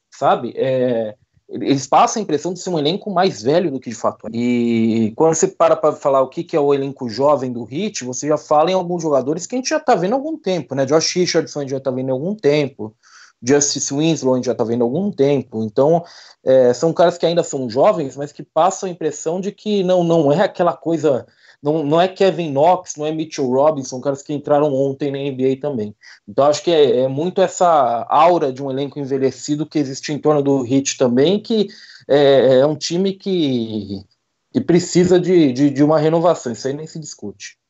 [0.10, 0.54] sabe?
[0.56, 1.16] É,
[1.52, 4.30] eles passam a impressão de ser um elenco mais velho do que de fato é.
[4.34, 8.06] E quando você para para falar o que, que é o elenco jovem do Heat,
[8.06, 10.74] você já fala em alguns jogadores que a gente já está vendo há algum tempo,
[10.74, 10.86] né?
[10.86, 12.96] Josh Richardson já está vendo há algum tempo.
[13.44, 15.64] Justice Winslow a gente já está vendo há algum tempo.
[15.64, 16.04] Então,
[16.44, 20.04] é, são caras que ainda são jovens, mas que passam a impressão de que não,
[20.04, 21.26] não é aquela coisa.
[21.62, 25.58] Não, não é Kevin Knox, não é Mitchell Robinson, caras que entraram ontem na NBA
[25.62, 25.96] também.
[26.28, 30.18] Então, acho que é, é muito essa aura de um elenco envelhecido que existe em
[30.18, 31.68] torno do Heat também, que
[32.08, 34.04] é, é um time que,
[34.52, 36.52] que precisa de, de, de uma renovação.
[36.52, 37.62] Isso aí nem se discute.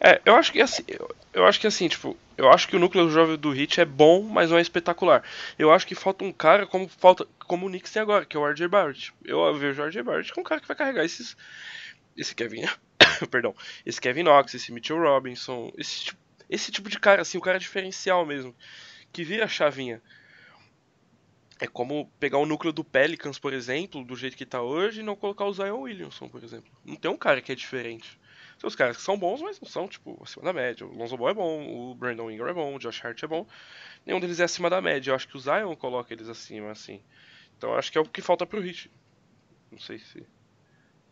[0.00, 2.78] É, eu acho que assim, eu, eu, acho que assim, tipo, eu acho que o
[2.78, 5.22] núcleo jovem do Hit é bom, mas não é espetacular.
[5.58, 8.40] Eu acho que falta um cara como falta como o Knicks tem agora, que é
[8.40, 9.12] o RJ Barrett.
[9.22, 11.36] Eu vejo o RJ Barrett como um cara que vai carregar esses
[12.16, 12.64] esse Kevin,
[13.30, 17.42] perdão, esse Kevin Knox, esse Mitchell Robinson, esse tipo, esse tipo de cara assim, o
[17.42, 18.56] cara diferencial mesmo,
[19.12, 20.00] que vira a chavinha.
[21.60, 25.04] É como pegar o núcleo do Pelicans, por exemplo, do jeito que tá hoje, e
[25.04, 26.72] não colocar o Zion Williamson, por exemplo.
[26.82, 28.18] Não tem um cara que é diferente.
[28.62, 30.86] Os caras que são bons, mas não são, tipo, acima da média.
[30.86, 33.46] O Lonzo Ball é bom, o Brandon Ingram é bom, o Josh Hart é bom.
[34.04, 35.10] Nenhum deles é acima da média.
[35.10, 37.00] Eu acho que o Zion coloca eles acima, assim.
[37.56, 38.90] Então acho que é o que falta pro Hit.
[39.70, 40.26] Não sei se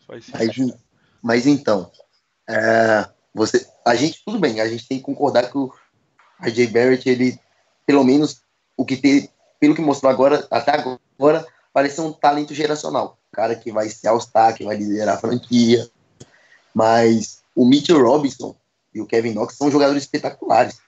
[0.07, 0.79] faz sentido.
[1.23, 1.91] Mas, então,
[2.49, 5.73] é, você, a gente, tudo bem, a gente tem que concordar que o
[6.41, 7.39] RJ Barrett, ele,
[7.87, 8.43] pelo menos,
[8.77, 9.31] o que tem,
[9.61, 13.19] pelo que mostrou agora, até agora, parece um talento geracional.
[13.33, 15.89] Um cara que vai se all-star, que vai liderar a franquia.
[16.79, 18.55] Mas o Mitchell Robinson
[18.95, 20.79] e o Kevin Knox são jogadores espetaculares,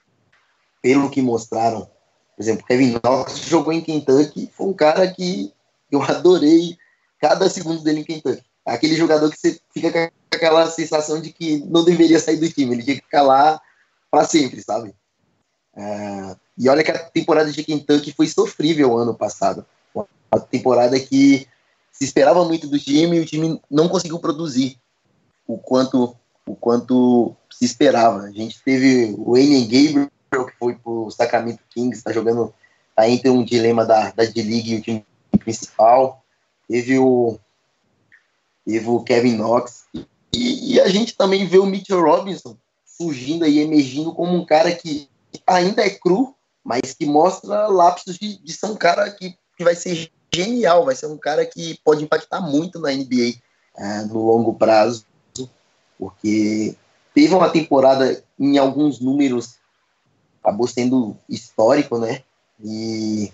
[0.81, 1.91] pelo que mostraram.
[2.37, 5.53] Por exemplo, Kevin Knox jogou em Kentucky, foi um cara que
[5.91, 6.79] eu adorei
[7.21, 8.45] cada segundo dele em Kentucky.
[8.65, 12.73] Aquele jogador que você fica com aquela sensação de que não deveria sair do time,
[12.73, 13.61] ele tinha que ficar lá
[14.09, 14.95] para sempre, sabe?
[15.75, 16.37] É...
[16.57, 19.67] e olha que a temporada de Kentucky foi sofrível ano passado.
[19.93, 20.07] Uma
[20.49, 21.49] temporada que
[21.91, 24.79] se esperava muito do time e o time não conseguiu produzir
[25.55, 28.23] o quanto o quanto se esperava.
[28.23, 30.11] A gente teve o Alien Gabriel,
[30.47, 32.53] que foi para o Sacramento Kings, está jogando
[32.97, 35.07] tá entre um dilema da, da D-League e o time
[35.39, 36.25] principal.
[36.69, 37.39] Teve o,
[38.65, 39.85] teve o Kevin Knox.
[40.33, 44.75] E, e, a gente também vê o Mitchell Robinson surgindo e emergindo como um cara
[44.75, 45.09] que
[45.47, 46.35] ainda é cru,
[46.65, 50.95] mas que mostra lapsos de, de ser um cara que, que vai ser genial, vai
[50.95, 53.35] ser um cara que pode impactar muito na NBA
[53.77, 55.05] é, no longo prazo
[56.01, 56.75] porque
[57.15, 59.57] teve uma temporada em alguns números
[60.43, 62.23] acabou sendo histórico, né?
[62.59, 63.31] E,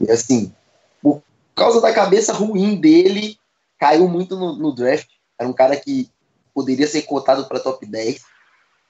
[0.00, 0.52] e, assim,
[1.00, 1.22] por
[1.54, 3.38] causa da cabeça ruim dele,
[3.78, 5.06] caiu muito no, no draft.
[5.38, 6.10] Era um cara que
[6.52, 8.16] poderia ser cotado para top 10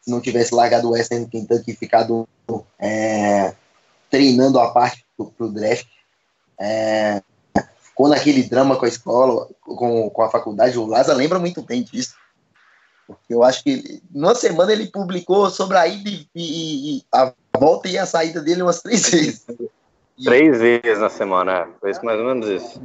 [0.01, 2.27] se não tivesse largado o Western Kentucky e ficado
[2.79, 3.55] é,
[4.09, 5.87] treinando a parte para o draft.
[6.59, 7.23] É,
[7.83, 10.79] ficou naquele drama com a escola, com, com a faculdade.
[10.79, 12.15] O Laza lembra muito bem disso.
[13.11, 16.29] Porque eu acho que numa semana ele publicou sobre a ida e,
[16.99, 19.47] e, a volta e a saída dele umas três vezes.
[20.23, 21.69] Três vezes na semana, é.
[21.81, 22.81] foi isso, mais ou menos isso.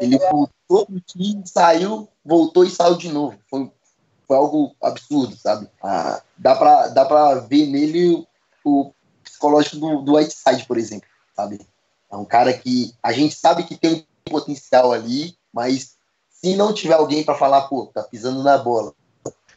[0.00, 3.38] Ele voltou pro time, saiu, voltou e saiu de novo.
[3.48, 3.70] Foi,
[4.26, 5.68] foi algo absurdo, sabe?
[5.80, 8.26] Ah, dá, pra, dá pra ver nele
[8.64, 11.60] o psicológico do, do Whiteside, por exemplo, sabe?
[12.10, 15.96] É um cara que a gente sabe que tem um potencial ali, mas
[16.28, 18.92] se não tiver alguém para falar, pô, tá pisando na bola,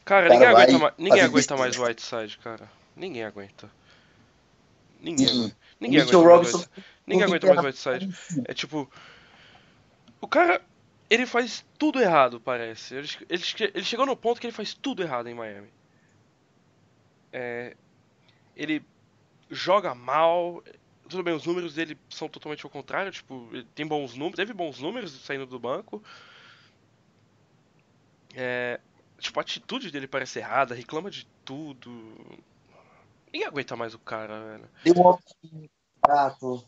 [0.04, 2.72] Cara, ninguém aguenta, mais, ninguém aguenta mais Whiteside, cara.
[2.96, 3.70] Ninguém aguenta.
[5.00, 5.54] Ninguém, Sim.
[5.80, 6.84] ninguém aguenta Robinson, mais Whiteside.
[7.08, 8.44] Ninguém aguenta mais Whiteside.
[8.46, 8.92] É tipo.
[10.20, 10.62] O cara.
[11.10, 12.96] Ele faz tudo errado, parece.
[12.96, 15.68] Ele, ele, ele chegou no ponto que ele faz tudo errado em Miami.
[17.34, 17.76] É,
[18.56, 18.84] ele
[19.50, 20.64] joga mal.
[21.10, 23.12] Tudo bem, os números dele são totalmente ao contrário.
[23.12, 26.02] Tipo, ele tem bons números, teve bons números saindo do banco.
[28.34, 28.80] É,
[29.22, 31.92] Tipo, a atitude dele parece errada, reclama de tudo.
[33.32, 34.70] Ninguém aguenta mais o cara, velho.
[34.84, 35.68] Deu um
[36.02, 36.66] prato.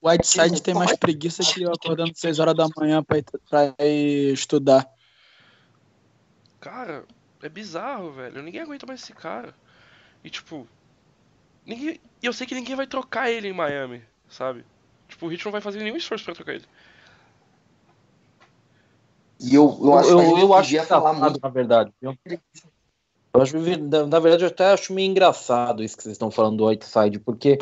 [0.00, 3.74] O Whiteside tem mais preguiça que eu acordando 6 horas da manhã pra ir, pra
[3.78, 4.90] ir estudar.
[6.60, 7.06] Cara,
[7.40, 8.42] é bizarro, velho.
[8.42, 9.54] Ninguém aguenta mais esse cara.
[10.24, 10.66] E tipo.
[11.64, 14.64] Ninguém, eu sei que ninguém vai trocar ele em Miami, sabe?
[15.08, 16.66] Tipo, o Hit não vai fazer nenhum esforço pra trocar ele.
[19.42, 21.40] E eu, eu acho eu, que eu acho falar muito.
[21.42, 22.16] Na verdade, viu?
[23.34, 26.58] Eu acho, na, na verdade, eu até acho meio engraçado isso que vocês estão falando
[26.58, 27.58] do Whiteside, porque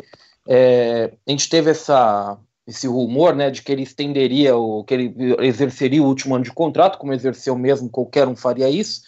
[0.47, 5.15] é, a gente teve essa, esse rumor, né, de que ele estenderia, o, que ele
[5.39, 9.01] exerceria o último ano de contrato, como exerceu mesmo, qualquer um faria isso,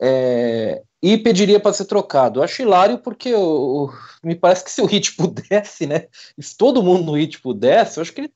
[0.00, 2.40] é, e pediria para ser trocado.
[2.40, 3.92] Eu acho hilário porque eu,
[4.24, 6.06] me parece que se o Hit pudesse, né,
[6.38, 8.32] se todo mundo no Hit pudesse, eu acho que ele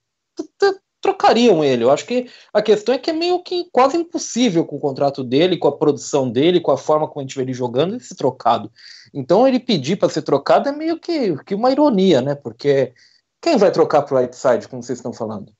[1.04, 1.84] trocariam ele.
[1.84, 5.22] Eu acho que a questão é que é meio que quase impossível com o contrato
[5.22, 8.02] dele, com a produção dele, com a forma como a gente vê ele jogando, ele
[8.02, 8.72] ser trocado.
[9.12, 12.34] Então ele pedir para ser trocado é meio que, que uma ironia, né?
[12.34, 12.94] Porque
[13.38, 15.52] quem vai trocar pro Whiteside, como vocês estão falando?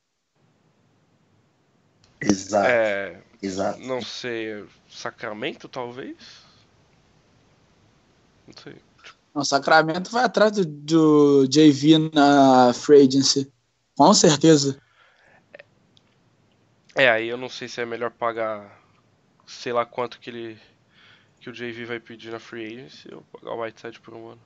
[2.19, 2.67] Exato.
[2.67, 3.79] É, Exato.
[3.81, 6.17] não sei, Sacramento talvez?
[8.47, 8.75] Não sei.
[9.31, 13.51] O Sacramento vai atrás do, do JV na Free Agency.
[13.95, 14.81] Com certeza.
[16.95, 18.81] É, aí eu não sei se é melhor pagar
[19.45, 20.59] sei lá quanto que ele
[21.39, 24.41] que o JV vai pedir na free agency ou pagar o Whiteside por um ano.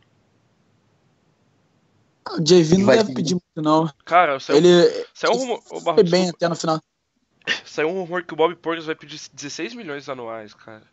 [2.32, 3.34] O JV não Vai deve pedir.
[3.36, 3.92] muito, não.
[4.04, 6.38] Cara, saiu, Ele saiu um rumor, Barro, foi bem desculpa.
[6.38, 6.82] até no final.
[7.66, 10.84] Saiu um rumor que o Bob Portis vai pedir 16 milhões anuais, cara.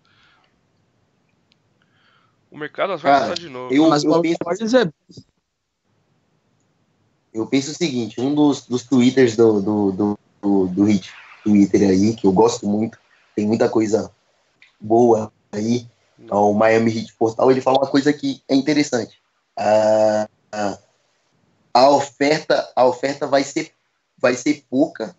[2.50, 3.74] O mercado vai Cara, passar de novo.
[3.74, 4.90] Eu, Mas o Bob penso, Portis é
[7.34, 11.12] eu penso o seguinte, um dos, dos twitters do, do, do, do, do Hit
[11.46, 12.98] Twitter aí, que eu gosto muito,
[13.36, 14.10] tem muita coisa
[14.80, 15.86] boa aí,
[16.28, 19.22] é o Miami Heat Portal, ele fala uma coisa que é interessante.
[19.56, 20.78] Ah, ah,
[21.72, 23.70] a oferta, a oferta vai ser,
[24.18, 25.14] vai ser pouca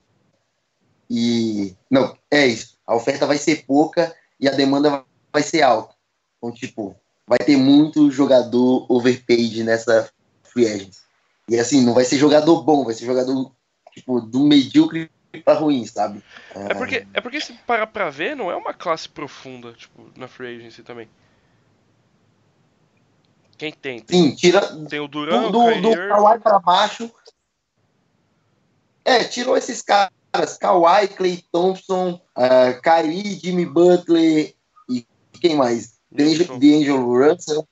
[1.10, 2.78] e não é isso.
[2.86, 5.96] A oferta vai ser pouca e a demanda vai ser alta.
[6.38, 6.94] Então, tipo,
[7.26, 10.10] vai ter muito jogador overpaid nessa
[10.44, 11.00] free agency.
[11.48, 13.50] E assim, não vai ser jogador bom, vai ser jogador
[13.94, 15.10] tipo do medíocre
[15.44, 16.24] pra ruim, sabe?
[16.54, 20.28] É porque, é porque se parar pra ver, não é uma classe profunda, tipo, na
[20.28, 21.10] free agency também.
[23.58, 24.00] Quem tem?
[24.00, 27.12] Tem, Sim, tira tem o Duran, do, o do Kawhi pra baixo.
[29.04, 34.54] É, tirou esses caras, Kawhi, Clay Thompson, uh, Kyrie, Jimmy Butler
[34.90, 35.08] e
[35.42, 35.98] quem mais?
[36.12, 37.68] D'Angelo Russell.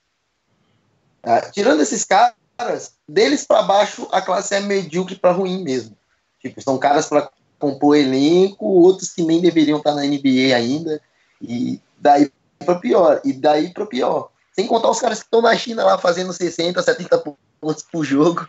[1.24, 5.98] Ah, tirando esses caras, deles pra baixo a classe é medíocre pra ruim mesmo.
[6.40, 7.30] Tipo, são caras pra
[7.60, 11.02] compor elenco, outros que nem deveriam estar na NBA ainda,
[11.42, 14.30] e daí pra pior, e daí pra pior.
[14.54, 17.24] Sem contar os caras que estão na China lá fazendo 60, 70
[17.60, 18.48] pontos por jogo.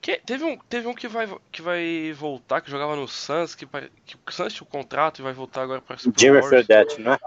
[0.00, 3.66] Que- teve, um, teve um que vai, que vai voltar, que jogava no Suns, que,
[4.04, 6.42] que o Suns tinha o contrato e vai voltar agora para pro Jimmy.
[6.42, 7.18] Fredette, não é?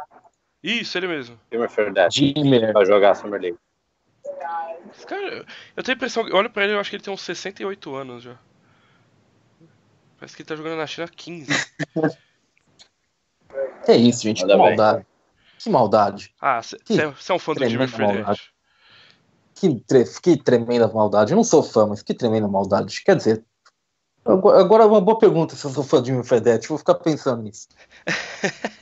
[0.64, 1.40] Isso, ele mesmo.
[1.52, 2.34] Jimmy Fredette.
[2.36, 2.74] Jimmer.
[2.74, 3.58] Pra jogar a Summer League.
[4.96, 7.22] Esse cara, eu tenho a impressão, olho pra ele eu acho que ele tem uns
[7.22, 8.36] 68 anos já.
[10.20, 11.52] Parece que ele tá jogando na China há 15.
[13.88, 14.42] É isso, gente.
[14.42, 14.58] Que bem.
[14.58, 15.06] maldade.
[15.58, 16.34] Que maldade.
[16.40, 18.52] Ah, você Que é um fã do Jimmy Fredette.
[19.56, 21.32] Que, tre- que tremenda maldade.
[21.34, 23.02] Eu não sou fã, mas que tremenda maldade.
[23.04, 23.44] Quer dizer,
[24.26, 26.70] agora é uma boa pergunta se eu sou fã de Jimmy Fredette.
[26.70, 27.68] Vou ficar pensando nisso.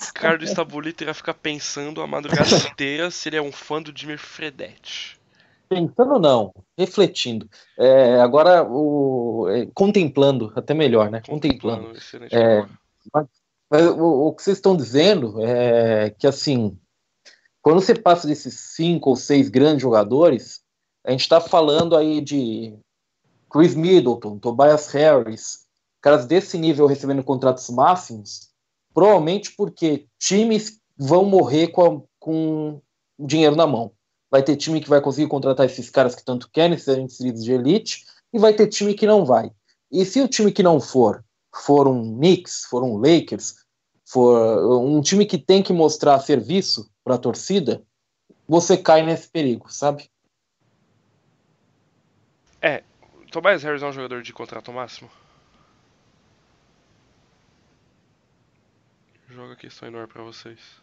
[0.00, 4.16] Ricardo Stabolito irá ficar pensando a madrugada inteira se ele é um fã do Jimmy
[4.16, 5.18] Fredette.
[5.74, 7.48] Pensando não, refletindo.
[7.78, 11.22] É, agora, o, é, contemplando, até melhor, né?
[11.26, 11.92] Contemplando.
[11.96, 12.34] Excelente.
[12.34, 12.66] É,
[13.70, 16.78] Mas o, o que vocês estão dizendo é que, assim,
[17.62, 20.60] quando você passa desses cinco ou seis grandes jogadores,
[21.04, 22.74] a gente está falando aí de
[23.50, 25.66] Chris Middleton, Tobias Harris,
[26.00, 28.50] caras desse nível recebendo contratos máximos,
[28.92, 32.80] provavelmente porque times vão morrer com, a- com
[33.18, 33.92] dinheiro na mão.
[34.32, 37.52] Vai ter time que vai conseguir contratar esses caras que tanto querem serem inseridos de
[37.52, 39.52] elite, e vai ter time que não vai.
[39.92, 41.24] E se o time que não for,
[41.54, 43.54] for um Knicks, for um Lakers,
[44.06, 47.82] for um time que tem que mostrar serviço para a torcida,
[48.48, 50.10] você cai nesse perigo, sabe?
[53.32, 55.10] Tobias Harris é um jogador de contrato máximo?
[59.26, 60.81] Joga a questão enorme pra vocês.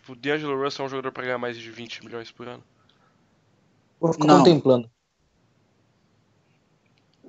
[0.00, 2.64] Tipo, o D'Angelo Russell é um jogador pra ganhar mais de 20 milhões por ano.
[4.00, 4.38] Vou ficar Não.
[4.38, 4.90] contemplando.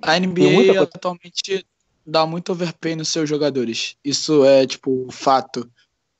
[0.01, 1.65] A Tem NBA atualmente
[2.05, 3.97] dá muito overpay nos seus jogadores.
[4.03, 5.69] Isso é, tipo, fato.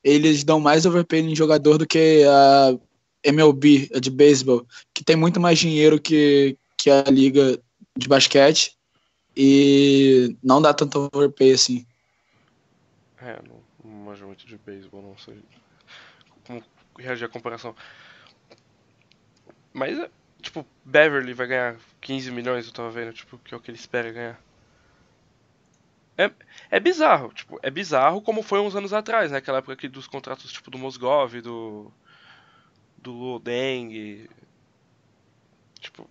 [0.03, 2.77] Eles dão mais overpay em jogador do que a
[3.23, 7.57] MLB, a de beisebol, que tem muito mais dinheiro que, que a liga
[7.97, 8.77] de basquete
[9.37, 11.85] e não dá tanto overpay assim.
[13.19, 15.37] É, não, não manjo muito de beisebol, não sei
[16.97, 17.75] reagir à comparação.
[19.73, 20.09] Mas, é,
[20.41, 23.77] tipo, Beverly vai ganhar 15 milhões, eu tava vendo, tipo, que é o que ele
[23.77, 24.41] espera ganhar.
[26.17, 26.31] É,
[26.69, 29.37] é bizarro, tipo, é bizarro como foi uns anos atrás, né?
[29.37, 31.91] Aquela época aqui dos contratos, tipo, do Mosgov, do...
[32.97, 34.29] do Lodeng,
[35.79, 36.07] tipo...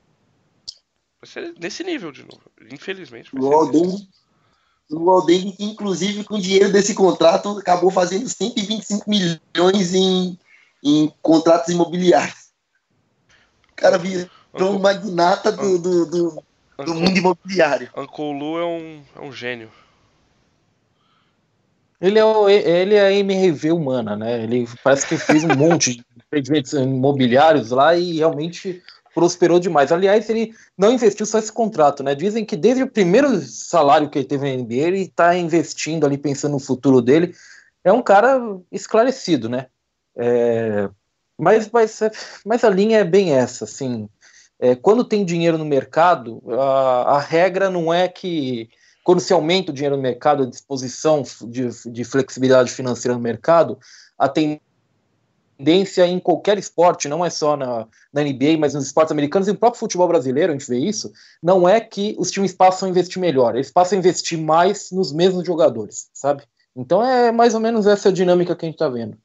[1.21, 2.41] Vai ser nesse nível de novo,
[2.73, 3.31] infelizmente.
[5.11, 10.39] Alden, que inclusive com o dinheiro desse contrato, acabou fazendo 125 milhões em,
[10.83, 12.51] em contratos imobiliários.
[13.73, 14.29] O cara virou
[14.59, 16.43] um magnata do, do, do-
[16.85, 17.91] do mundo imobiliário.
[17.97, 19.71] Uncle Lu é um, é um gênio.
[22.01, 24.43] Ele é, o, ele é a MRV humana, né?
[24.43, 28.83] Ele parece que fez um monte de empreendimentos imobiliários lá e realmente
[29.15, 29.93] prosperou demais.
[29.93, 32.15] Aliás, ele não investiu só esse contrato, né?
[32.15, 36.17] Dizem que desde o primeiro salário que ele teve na NBA, ele está investindo ali,
[36.17, 37.35] pensando no futuro dele.
[37.85, 38.41] É um cara
[38.73, 39.67] esclarecido, né?
[40.17, 40.89] É,
[41.39, 42.01] mas, mas,
[42.45, 44.09] mas a linha é bem essa, assim.
[44.59, 48.69] É, quando tem dinheiro no mercado, a, a regra não é que
[49.03, 53.79] quando se aumenta o dinheiro no mercado, a disposição de, de flexibilidade financeira no mercado,
[54.19, 59.49] a tendência em qualquer esporte, não é só na, na NBA, mas nos esportes americanos
[59.49, 61.11] e no próprio futebol brasileiro, a gente vê isso,
[61.43, 65.11] não é que os times passam a investir melhor, eles passam a investir mais nos
[65.11, 66.43] mesmos jogadores, sabe?
[66.77, 69.17] Então é mais ou menos essa dinâmica que a gente está vendo.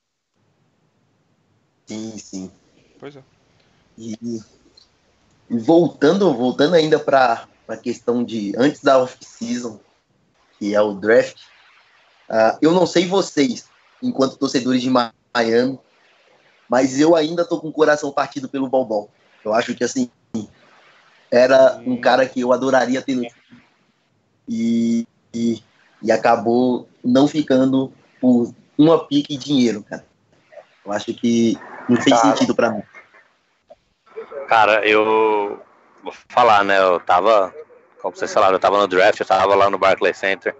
[1.85, 2.51] Sim, sim.
[2.99, 3.23] Pois é.
[3.97, 4.17] E,
[5.49, 9.79] e voltando, voltando ainda para a questão de antes da off-season,
[10.59, 11.37] que é o draft,
[12.29, 13.69] uh, eu não sei vocês,
[14.01, 15.79] enquanto torcedores de Miami,
[16.69, 19.07] mas eu ainda tô com o coração partido pelo Bobão.
[19.43, 20.09] Eu acho que assim
[21.31, 23.63] era um cara que eu adoraria ter no time
[24.47, 25.63] e, e,
[26.01, 30.05] e acabou não ficando por uma pique de dinheiro, cara.
[30.85, 31.57] Eu acho que
[31.89, 32.83] não fez cara, sentido para mim.
[34.47, 35.59] Cara, eu
[36.03, 36.79] vou falar, né?
[36.79, 37.53] Eu tava,
[38.01, 40.55] como vocês falaram, eu tava no draft, eu tava lá no Barclays Center.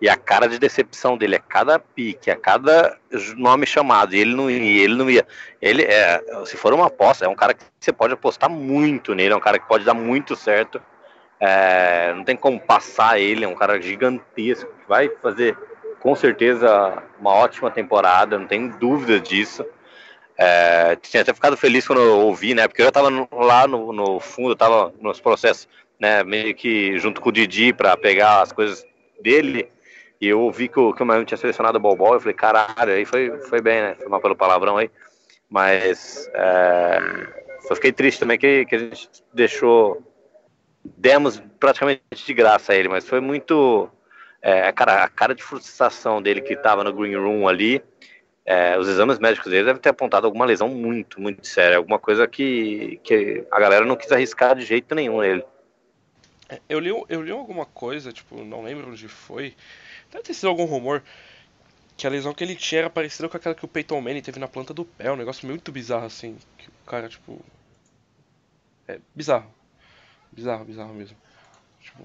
[0.00, 2.96] E a cara de decepção dele, a cada pique, a cada
[3.36, 5.26] nome chamado, e ele não ia, ele não ia.
[5.60, 9.34] Ele é, se for uma aposta, é um cara que você pode apostar muito nele,
[9.34, 10.80] é um cara que pode dar muito certo.
[11.38, 15.56] É, não tem como passar ele, é um cara gigantesco, vai fazer
[16.00, 19.64] com certeza uma ótima temporada, não tem dúvida disso.
[20.42, 22.66] É, tinha até ficado feliz quando eu ouvi, né?
[22.66, 25.68] Porque eu já tava no, lá no, no fundo, eu tava nos processos,
[25.98, 26.24] né?
[26.24, 28.82] Meio que junto com o Didi para pegar as coisas
[29.22, 29.68] dele.
[30.18, 32.14] E eu ouvi que o, que o Miami tinha selecionado o Bobol.
[32.14, 33.96] Eu falei, caralho, aí foi, foi bem, né?
[33.96, 34.90] Foi mal pelo palavrão aí.
[35.50, 36.98] Mas é,
[37.68, 40.02] só fiquei triste também que, que a gente deixou.
[40.82, 43.90] Demos praticamente de graça a ele, mas foi muito.
[44.40, 47.82] É, cara, a cara de frustração dele que tava no Green Room ali
[48.50, 52.26] é, os exames médicos dele devem ter apontado alguma lesão muito, muito séria, alguma coisa
[52.26, 55.44] que, que a galera não quis arriscar de jeito nenhum nele.
[56.48, 59.54] É, eu li, eu li alguma coisa, tipo, não lembro onde foi,
[60.10, 61.00] deve ter sido algum rumor,
[61.96, 64.40] que a lesão que ele tinha era parecida com aquela que o Peyton Manning teve
[64.40, 67.40] na planta do pé, um negócio muito bizarro assim, que o cara, tipo...
[68.88, 69.54] É bizarro.
[70.32, 71.16] Bizarro, bizarro mesmo.
[71.80, 72.02] Tipo,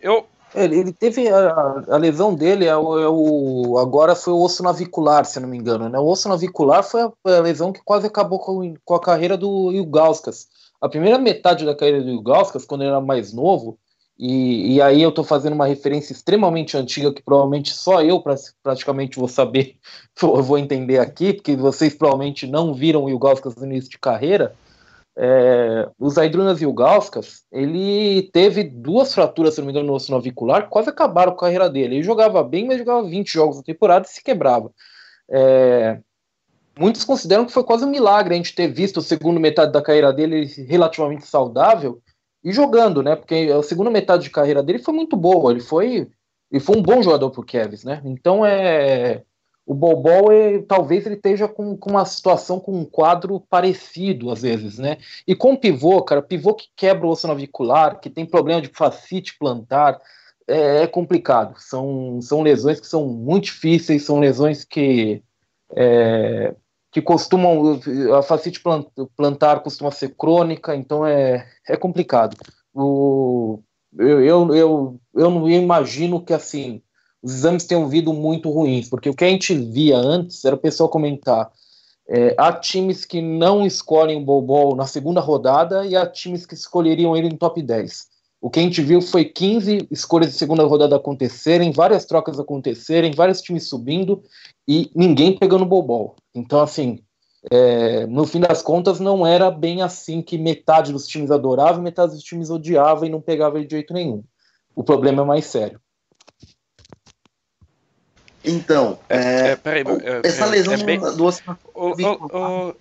[0.00, 4.40] eu, ele, ele teve a, a, lesão dele é o, é o, agora foi o
[4.40, 5.98] osso navicular, se não me engano, né?
[5.98, 9.72] O osso navicular foi a, a lesão que quase acabou com, com a carreira do
[9.72, 10.48] Ilgauskas.
[10.80, 13.78] A primeira metade da carreira do Ilgauskas, quando ele era mais novo,
[14.18, 18.22] e, e aí eu estou fazendo uma referência extremamente antiga que provavelmente só eu
[18.62, 19.76] praticamente vou saber,
[20.20, 24.54] vou entender aqui, porque vocês provavelmente não viram o Ilgauskas no início de carreira.
[25.20, 30.68] É, o Zaidrunas Ilgauskas, ele teve duas fraturas, se não me engano, no osso navicular,
[30.68, 31.96] quase acabaram com a carreira dele.
[31.96, 34.70] Ele jogava bem, mas jogava 20 jogos na temporada e se quebrava.
[35.28, 35.98] É,
[36.78, 39.82] muitos consideram que foi quase um milagre a gente ter visto a segunda metade da
[39.82, 42.00] carreira dele relativamente saudável
[42.44, 43.16] e jogando, né?
[43.16, 45.50] Porque a segunda metade de carreira dele foi muito boa.
[45.50, 46.08] Ele foi,
[46.48, 48.00] ele foi um bom jogador pro Kevs, né?
[48.04, 49.24] Então é
[49.68, 54.40] o Bobol é, talvez ele esteja com, com, uma situação com um quadro parecido às
[54.40, 54.96] vezes, né?
[55.26, 59.36] E com pivô, cara, pivô que quebra o osso navicular, que tem problema de facite
[59.38, 60.00] plantar,
[60.46, 61.54] é, é, complicado.
[61.58, 65.22] São, são lesões que são muito difíceis, são lesões que
[65.76, 66.54] é,
[66.90, 67.78] que costumam
[68.16, 68.62] a facite
[69.14, 72.38] plantar costuma ser crônica, então é, é complicado.
[72.72, 73.60] O,
[73.98, 76.80] eu, eu, eu, eu não imagino que assim
[77.22, 80.58] os exames tenham vindo muito ruins, porque o que a gente via antes era o
[80.58, 81.50] pessoal comentar.
[82.08, 86.54] É, há times que não escolhem o Bobol na segunda rodada e há times que
[86.54, 88.06] escolheriam ele no top 10.
[88.40, 93.12] O que a gente viu foi 15 escolhas de segunda rodada acontecerem, várias trocas acontecerem,
[93.12, 94.22] vários times subindo
[94.66, 96.14] e ninguém pegando o Bobol.
[96.34, 97.00] Então, assim,
[97.50, 102.12] é, no fim das contas, não era bem assim que metade dos times adorava, metade
[102.12, 104.22] dos times odiava e não pegava ele de jeito nenhum.
[104.74, 105.80] O problema é mais sério.
[108.44, 111.00] Então, é, é, é peraí, é, essa é, lesão é bem...
[111.00, 111.42] do osso.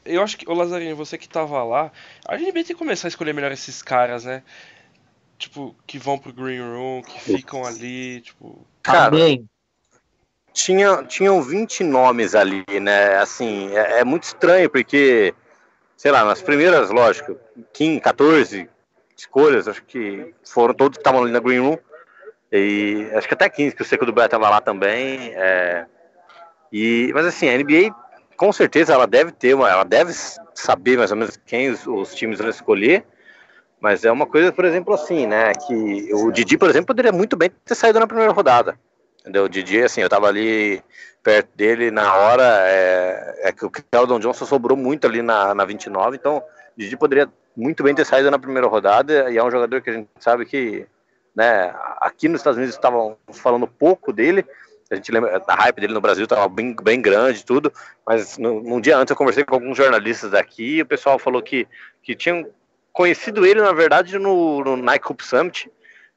[0.05, 1.91] eu acho que, o Lazarinho, você que tava lá,
[2.27, 4.43] a gente tem que começar a escolher melhor esses caras, né?
[5.37, 8.65] Tipo, que vão pro Green Room, que ficam ali, tipo.
[8.81, 9.11] Cara,
[10.57, 13.17] tinha, tinham 20 nomes ali, né?
[13.17, 15.33] Assim, é, é, muito estranho, porque,
[15.95, 17.37] sei lá, nas primeiras, lógico,
[17.73, 18.69] 15, 14,
[19.15, 21.77] escolhas, acho que foram todos que estavam ali na Green Room.
[22.51, 25.33] E acho que até 15, que o Seco do Brett estava lá também.
[25.35, 25.85] É,
[26.71, 27.93] e, mas assim, a NBA,
[28.35, 29.69] com certeza, ela deve ter uma.
[29.69, 30.13] Ela deve
[30.53, 33.05] saber mais ou menos quem os, os times vão escolher.
[33.79, 35.53] Mas é uma coisa, por exemplo, assim, né?
[35.53, 38.77] Que o Didi, por exemplo, poderia muito bem ter saído na primeira rodada.
[39.21, 39.43] Entendeu?
[39.43, 40.81] O Didi, assim, eu tava ali
[41.21, 42.43] perto dele na hora.
[42.67, 46.41] É, é que o Keldon Johnson sobrou muito ali na, na 29, então o
[46.79, 49.29] Didi poderia muito bem ter saído na primeira rodada.
[49.29, 50.87] E é um jogador que a gente sabe que,
[51.37, 51.71] né,
[52.01, 54.43] aqui nos Estados Unidos estavam falando pouco dele.
[54.89, 57.71] A gente lembra, a hype dele no Brasil estava bem, bem grande tudo,
[58.03, 61.43] mas no, num dia antes eu conversei com alguns jornalistas daqui e o pessoal falou
[61.43, 61.67] que,
[62.01, 62.49] que tinham
[62.91, 65.69] conhecido ele, na verdade, no, no Nike Cup Summit.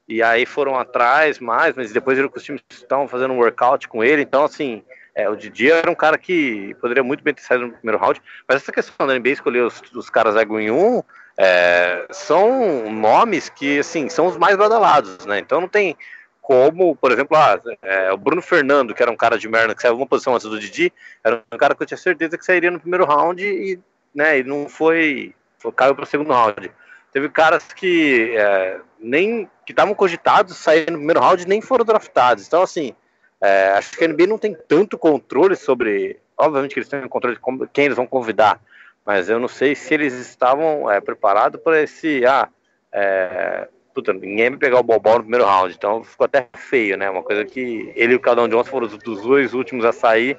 [0.07, 3.87] E aí foram atrás mais, mas depois viram que os times estavam fazendo um workout
[3.87, 4.23] com ele.
[4.23, 7.73] Então, assim, é, o Didi era um cara que poderia muito bem ter saído no
[7.73, 8.19] primeiro round.
[8.47, 11.03] Mas essa questão da NBA escolher os, os caras ego em um,
[11.43, 15.39] é, são nomes que, assim, são os mais badalados, né?
[15.39, 15.97] Então não tem
[16.39, 19.81] como, por exemplo, ah, é, o Bruno Fernando, que era um cara de merda que
[19.81, 22.69] saiu uma posição antes do Didi, era um cara que eu tinha certeza que sairia
[22.69, 23.79] no primeiro round e,
[24.13, 25.33] né, e não foi
[25.75, 26.71] caiu para o segundo round.
[27.11, 32.45] Teve caras que é, nem que estavam cogitados sair no primeiro round nem foram draftados.
[32.45, 32.93] Então, assim,
[33.41, 36.19] é, acho que a NBA não tem tanto controle sobre.
[36.37, 38.59] Obviamente que eles têm controle de quem eles vão convidar,
[39.05, 42.25] mas eu não sei se eles estavam é, preparados para esse.
[42.25, 42.47] Ah,
[42.91, 47.09] é, puta, ninguém vai pegar o Bobol no primeiro round, então ficou até feio, né?
[47.09, 50.37] Uma coisa que ele e o Caldão Johnson foram os dos dois últimos a sair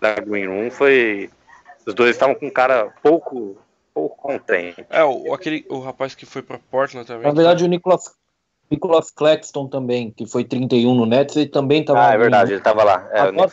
[0.00, 0.70] da Green Room.
[0.70, 1.30] Foi.
[1.86, 3.56] Os dois estavam com um cara pouco
[3.94, 4.84] pouco contente.
[4.90, 7.26] É, o, aquele, o rapaz que foi para Portland também.
[7.26, 8.14] Na verdade, o Nicolas,
[8.70, 12.08] Nicolas Claxton também, que foi 31 no Nets, ele também estava.
[12.08, 13.08] Ah, é verdade, ele estava lá.
[13.12, 13.52] É, adoro,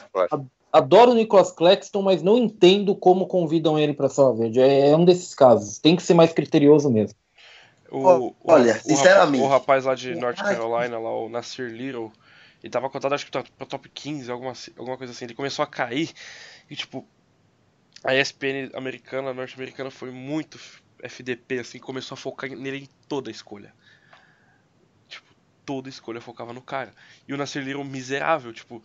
[0.71, 4.59] adoro o Nicolas Claxton, mas não entendo como convidam ele para Sala Verde.
[4.59, 5.79] É, é, um desses casos.
[5.79, 7.17] Tem que ser mais criterioso mesmo.
[7.91, 9.43] O, Olha, o, sinceramente.
[9.43, 12.11] O rapaz lá de North Carolina, lá, o Nasir Little,
[12.63, 15.25] ele tava cotado acho que pra top 15, alguma, alguma coisa assim.
[15.25, 16.11] Ele começou a cair
[16.69, 17.05] e, tipo,
[18.03, 20.59] a ESPN americana, norte-americana, foi muito
[21.01, 23.73] FDP, assim, começou a focar nele em toda a escolha.
[25.07, 25.33] Tipo,
[25.65, 26.93] toda escolha focava no cara.
[27.27, 28.83] E o Nasser Little miserável, tipo,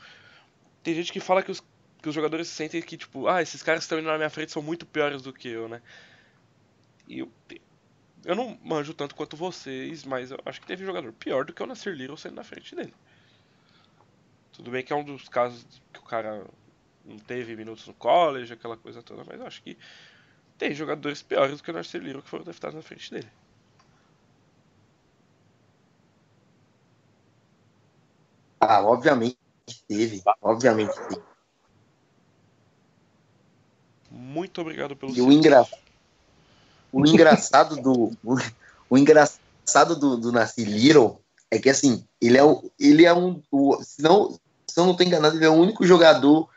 [0.83, 1.63] tem gente que fala que os,
[2.05, 4.53] que os jogadores sentem que, tipo, ah, esses caras que estão indo na minha frente
[4.53, 5.81] são muito piores do que eu, né?
[7.09, 7.33] E eu,
[8.27, 11.63] eu não manjo tanto quanto vocês, mas eu acho que teve jogador pior do que
[11.63, 12.93] o Nasser Little saindo na frente dele.
[14.53, 16.47] Tudo bem que é um dos casos que o cara
[17.07, 19.79] não teve minutos no college, aquela coisa toda, mas eu acho que
[20.59, 23.31] tem jogadores piores do que o Narceliro que foram draftados na frente dele.
[28.61, 29.39] Ah, obviamente
[29.89, 30.23] teve.
[30.43, 31.34] Obviamente teve.
[34.35, 35.65] Muito obrigado pelo e o, engra...
[36.93, 38.37] o engraçado do o,
[38.91, 41.21] o engraçado do, do Nasci Little
[41.53, 43.41] é que assim, ele é, o, ele é um.
[43.49, 44.33] O, se, não,
[44.67, 46.49] se eu não estou enganado, ele é o único jogador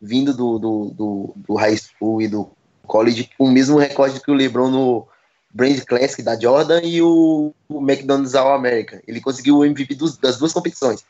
[0.00, 2.50] vindo do, do, do, do high school e do
[2.86, 5.06] college com o mesmo recorde que o LeBron no
[5.52, 9.02] Brand Classic da Jordan e o, o McDonald's All America.
[9.06, 11.04] Ele conseguiu o MVP dos, das duas competições.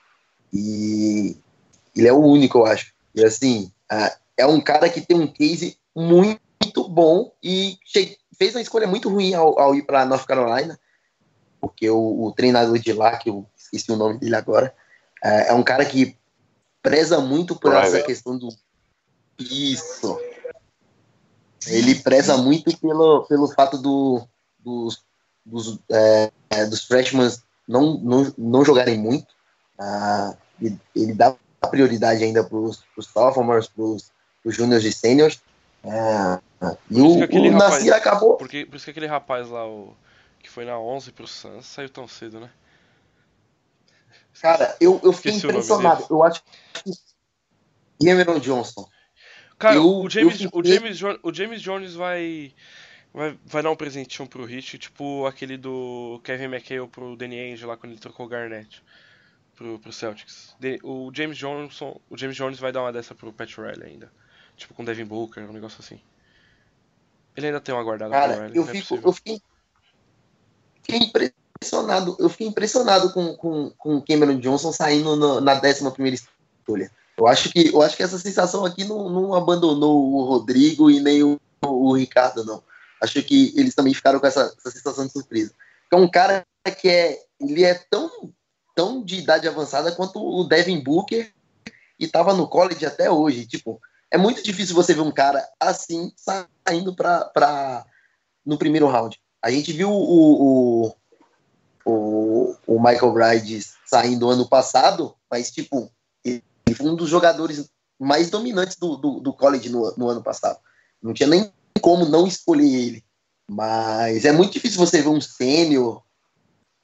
[0.53, 1.37] E
[1.95, 2.93] ele é o único, eu acho.
[3.15, 3.71] E assim,
[4.37, 7.79] é um cara que tem um case muito bom e
[8.39, 10.79] fez uma escolha muito ruim ao, ao ir para North Carolina,
[11.61, 14.75] porque o, o, treinador de lá, que eu esqueci o nome dele agora,
[15.25, 16.17] é, é um cara que
[16.83, 18.49] preza muito por essa questão do
[19.39, 20.19] isso.
[21.67, 24.27] Ele preza muito pelo, pelo fato do,
[24.59, 25.03] dos,
[25.45, 26.31] dos, é,
[26.67, 27.29] dos freshmen
[27.67, 29.27] não, não, não jogarem muito.
[29.79, 31.37] Ah, ele, ele, dá
[31.71, 34.13] prioridade ainda para os sophomores, para os
[34.47, 35.41] júniores e seniors.
[35.87, 36.41] É,
[36.91, 38.37] e o, o Nasir acabou.
[38.37, 39.95] Porque, por isso que aquele rapaz lá, o,
[40.41, 42.51] que foi na 11 para o Suns, saiu tão cedo, né?
[44.41, 46.07] Cara, eu, eu fiquei impressionado.
[46.11, 46.93] Eu acho que
[48.05, 48.87] Cameron Johnson
[49.59, 50.51] Cara, eu, o, James, eu...
[50.53, 52.53] o, James, o James Jones vai,
[53.13, 57.65] vai, vai dar um presentinho pro Rich, tipo aquele do Kevin McHale pro Danny Ainge
[57.65, 58.83] lá quando ele trocou o Garnett
[59.55, 60.55] pro, pro Celtics.
[60.83, 64.13] o James Johnson, o James Jones vai dar uma dessa pro Pat Riley ainda.
[64.57, 66.01] Tipo com Devin Booker, um negócio assim.
[67.37, 69.43] Ele ainda tem uma guardada Cara, Riley, eu, é fico, é eu fiquei,
[70.83, 75.91] fiquei impressionado, eu fiquei impressionado com, com, com o Cameron Johnson saindo no, na 11
[75.91, 76.91] primeira escolha.
[77.17, 81.01] Eu acho que, eu acho que essa sensação aqui não, não abandonou o Rodrigo e
[81.01, 82.63] nem o, o Ricardo, não.
[83.03, 85.53] Acho que eles também ficaram com essa, essa sensação de surpresa.
[85.93, 86.45] É um cara
[86.81, 88.11] que é, ele é tão,
[88.75, 91.33] tão de idade avançada quanto o Devin Booker
[91.99, 93.47] e estava no college até hoje.
[93.47, 93.81] Tipo,
[94.11, 97.85] é muito difícil você ver um cara assim saindo para
[98.45, 99.21] no primeiro round.
[99.43, 100.97] A gente viu o, o,
[101.85, 105.91] o, o Michael Bryde saindo ano passado, mas, tipo,
[106.25, 106.43] ele
[106.75, 110.59] foi um dos jogadores mais dominantes do, do, do college no, no ano passado.
[111.03, 113.05] Não tinha nem como não escolher ele.
[113.49, 116.03] Mas é muito difícil você ver um sênior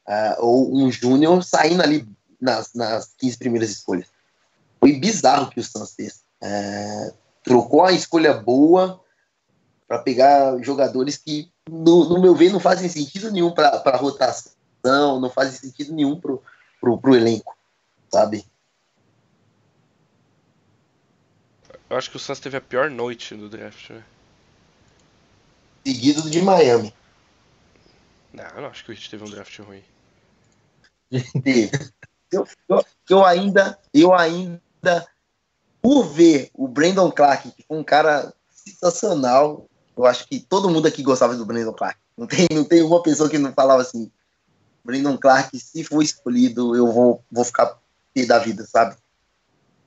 [0.09, 2.09] uh, ou um júnior saindo ali
[2.41, 4.07] nas, nas 15 primeiras escolhas.
[4.79, 6.22] Foi bizarro que o Suns fez.
[6.43, 7.15] Uh,
[7.45, 9.01] trocou a escolha boa
[9.87, 15.21] para pegar jogadores que, no, no, meu ver, não fazem sentido nenhum para a rotação,
[15.21, 17.57] não fazem sentido nenhum para o elenco,
[18.11, 18.45] sabe?
[21.89, 24.03] Eu acho que o Suns teve a pior noite do draft, né?
[25.87, 26.95] Seguido de Miami.
[28.33, 29.83] Não, eu não acho que o Heat teve um draft ruim.
[32.33, 35.07] eu, eu, eu, ainda, eu ainda,
[35.83, 39.67] por ver o Brandon Clark, que foi um cara sensacional,
[39.97, 41.99] eu acho que todo mundo aqui gostava do Brandon Clark.
[42.17, 44.11] Não tem, não tem uma pessoa que não falava assim,
[44.85, 47.79] Brandon Clark, se for escolhido, eu vou, vou ficar
[48.15, 48.95] pé da vida, sabe?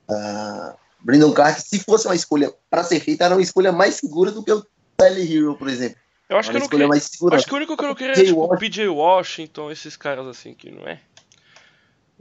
[0.08, 4.30] Uh, Brandon Clark, se fosse uma escolha para ser feita, era uma escolha mais segura
[4.30, 4.64] do que o
[4.96, 5.98] Tyler Hero, por exemplo.
[6.28, 8.24] Eu acho que, eu não queria, acho que o único que eu não queria é
[8.24, 11.00] tipo, o PJ Washington, esses caras assim que não é.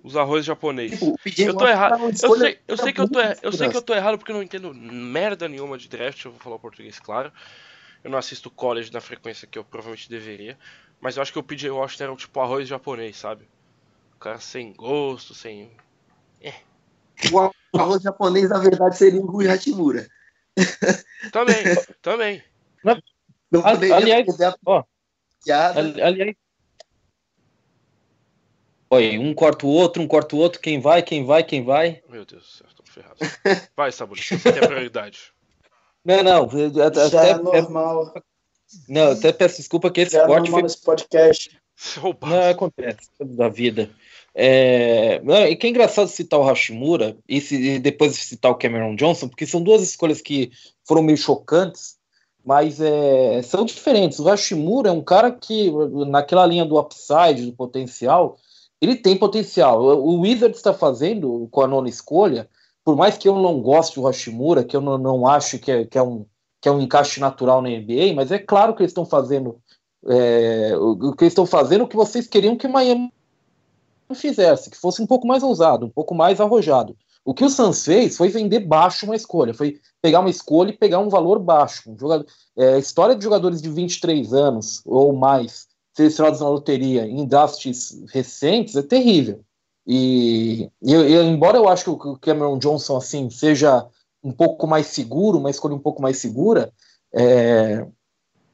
[0.06, 0.92] Os arroz japonês.
[0.92, 2.00] Tipo, eu tô errado.
[2.00, 4.36] Eu sei, eu sei que eu tô, eu sei que eu tô errado porque eu
[4.36, 7.34] não entendo merda nenhuma de draft, eu vou falar o português claro.
[8.04, 10.60] Eu não assisto college na frequência que eu provavelmente deveria,
[11.02, 13.50] mas eu acho que o PJ Washington era tipo arroz japonês, sabe?
[14.16, 15.72] O cara sem gosto, sem
[16.40, 16.54] é.
[17.32, 20.08] O arroz japonês na verdade seria o Rui Hachimura.
[21.34, 21.64] Também,
[22.04, 22.44] também.
[22.84, 23.02] Não,
[23.52, 24.28] não aliás,
[24.64, 24.84] ó,
[25.50, 26.36] aliás,
[28.90, 32.02] Oi, um corta o outro, um corta o outro, quem vai, quem vai, quem vai.
[32.08, 33.18] Meu Deus do céu, tô ferrado.
[33.76, 35.34] Vai, Sabulista, você tem a prioridade.
[36.04, 36.50] Não, não,
[36.86, 38.14] até, Já é normal.
[38.88, 40.62] Não, até peço desculpa que esse Já é corte foi...
[40.62, 41.60] nesse podcast.
[42.02, 43.90] Não, acontece, da vida.
[44.36, 45.20] É...
[45.50, 49.28] E que é engraçado citar o Hashimura e, se, e depois citar o Cameron Johnson,
[49.28, 50.52] porque são duas escolhas que
[50.88, 51.98] foram meio chocantes,
[52.46, 54.20] mas é, são diferentes.
[54.20, 55.72] O Hashimura é um cara que,
[56.08, 58.38] naquela linha do upside, do potencial,
[58.86, 59.82] ele tem potencial.
[59.82, 62.50] O Wizards está fazendo com a nona escolha,
[62.84, 65.86] por mais que eu não goste do Hashimura, que eu não, não acho que é,
[65.86, 66.26] que, é um,
[66.62, 69.60] que é um encaixe natural na NBA, mas é claro que eles estão fazendo
[70.08, 73.12] é, o, que eles estão fazendo o que vocês queriam que Miami
[74.14, 76.96] fizesse, que fosse um pouco mais ousado, um pouco mais arrojado.
[77.24, 80.78] O que o Suns fez foi vender baixo uma escolha, foi pegar uma escolha e
[80.78, 81.90] pegar um valor baixo.
[81.90, 87.26] Um jogador, é, história de jogadores de 23 anos ou mais selecionados na loteria em
[87.26, 89.42] drafts recentes é terrível.
[89.88, 93.88] E, e, e, embora eu acho que o Cameron Johnson assim seja
[94.24, 96.74] um pouco mais seguro, uma escolha um pouco mais segura,
[97.14, 97.86] é,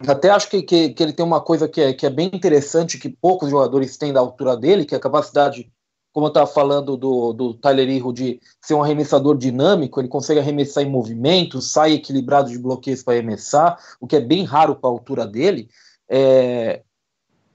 [0.08, 2.98] até acho que, que, que, ele tem uma coisa que é, que é bem interessante,
[2.98, 5.72] que poucos jogadores têm da altura dele, que é a capacidade,
[6.12, 10.40] como eu estava falando do, do Tyler Hero, de ser um arremessador dinâmico, ele consegue
[10.40, 14.90] arremessar em movimento, sai equilibrado de bloqueios para arremessar, o que é bem raro para
[14.90, 15.70] a altura dele.
[16.10, 16.82] É,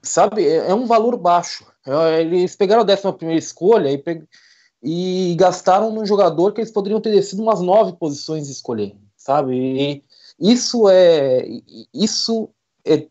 [0.07, 1.65] sabe, é, é, um valor baixo.
[1.85, 4.23] É, eles pegaram a 11 primeira escolha e,
[4.83, 9.55] e gastaram num jogador que eles poderiam ter descido umas nove posições de escolher, sabe?
[9.55, 10.03] E
[10.39, 11.45] isso é
[11.93, 12.49] isso
[12.85, 13.07] é,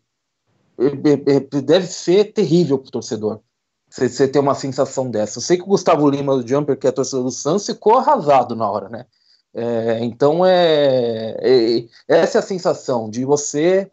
[0.79, 3.41] é deve ser terrível para o torcedor.
[3.89, 5.39] Você ter uma sensação dessa.
[5.39, 8.55] Eu sei que o Gustavo Lima do Jumper, que é torcedor do Santos, ficou arrasado
[8.55, 9.05] na hora, né?
[9.53, 13.89] É, então é, é, essa é a sensação de você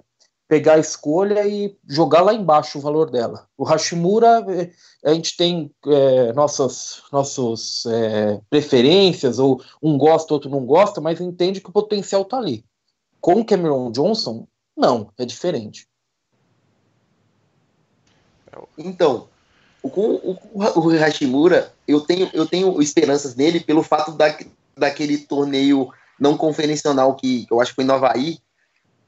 [0.54, 3.48] pegar a escolha e jogar lá embaixo o valor dela.
[3.58, 4.70] O Hashimura, é,
[5.04, 11.20] a gente tem é, nossas, nossas é, preferências, ou um gosta, outro não gosta, mas
[11.20, 12.64] entende que o potencial está ali.
[13.20, 14.46] Com o Cameron Johnson,
[14.76, 15.88] não, é diferente.
[18.78, 19.26] Então,
[19.82, 24.38] com o, o Hashimura, eu tenho, eu tenho esperanças nele pelo fato da,
[24.76, 28.38] daquele torneio não conferencional que eu acho que foi no Havaí.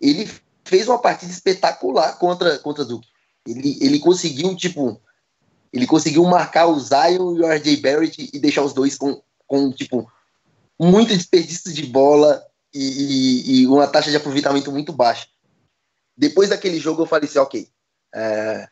[0.00, 0.28] Ele
[0.66, 3.08] fez uma partida espetacular contra, contra Duke.
[3.46, 5.00] Ele, ele conseguiu, tipo,
[5.72, 9.70] ele conseguiu marcar o Zion e o RJ Barrett e deixar os dois com, com
[9.70, 10.10] tipo,
[10.78, 12.44] muito desperdício de bola
[12.74, 15.28] e, e, e uma taxa de aproveitamento muito baixa.
[16.16, 17.68] Depois daquele jogo eu falei assim, ok,
[18.14, 18.68] é,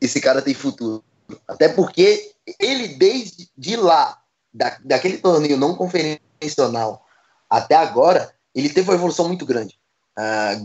[0.00, 1.04] esse cara tem futuro.
[1.46, 4.18] Até porque ele, desde de lá,
[4.52, 7.04] da, daquele torneio não conferencial
[7.50, 9.78] até agora, ele teve uma evolução muito grande.
[10.18, 10.60] Uh,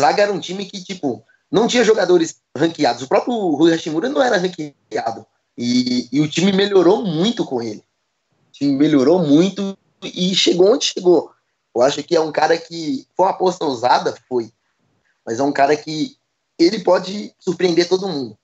[0.00, 3.02] Zaga era um time que, tipo, não tinha jogadores ranqueados.
[3.02, 5.26] O próprio Rui Hashimura não era ranqueado.
[5.56, 7.82] E, e, o time melhorou muito com ele.
[8.48, 11.32] O time melhorou muito e chegou onde chegou.
[11.74, 14.52] Eu acho que é um cara que foi uma aposta ousada, foi.
[15.26, 16.16] Mas é um cara que
[16.58, 18.38] ele pode surpreender todo mundo.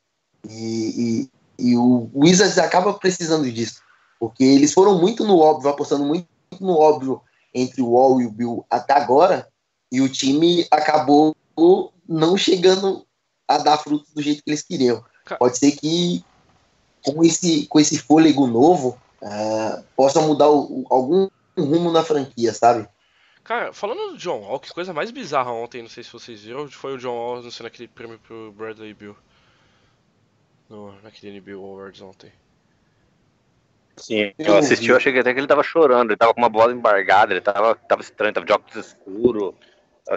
[0.48, 3.80] E, e o Wizards acaba precisando disso,
[4.18, 6.26] porque eles foram muito no óbvio, apostando muito
[6.60, 7.20] no óbvio
[7.52, 9.48] entre o Wall e o Bill até agora,
[9.90, 11.34] e o time acabou
[12.08, 13.06] não chegando
[13.46, 15.04] a dar frutos do jeito que eles queriam.
[15.38, 16.24] Pode ser que
[17.02, 22.88] com esse, com esse fôlego novo uh, possa mudar o, algum rumo na franquia, sabe?
[23.42, 26.66] Cara, falando do John Wall, que coisa mais bizarra ontem, não sei se vocês viram,
[26.68, 29.14] foi o John Wall anunciando aquele prêmio pro Bradley Bill.
[30.68, 32.32] No, naquele NBA Awards ontem.
[33.96, 36.72] Sim, eu assisti, eu achei até que ele tava chorando, ele tava com uma bola
[36.72, 39.54] embargada, ele tava, tava estranho, tava de óculos escuro,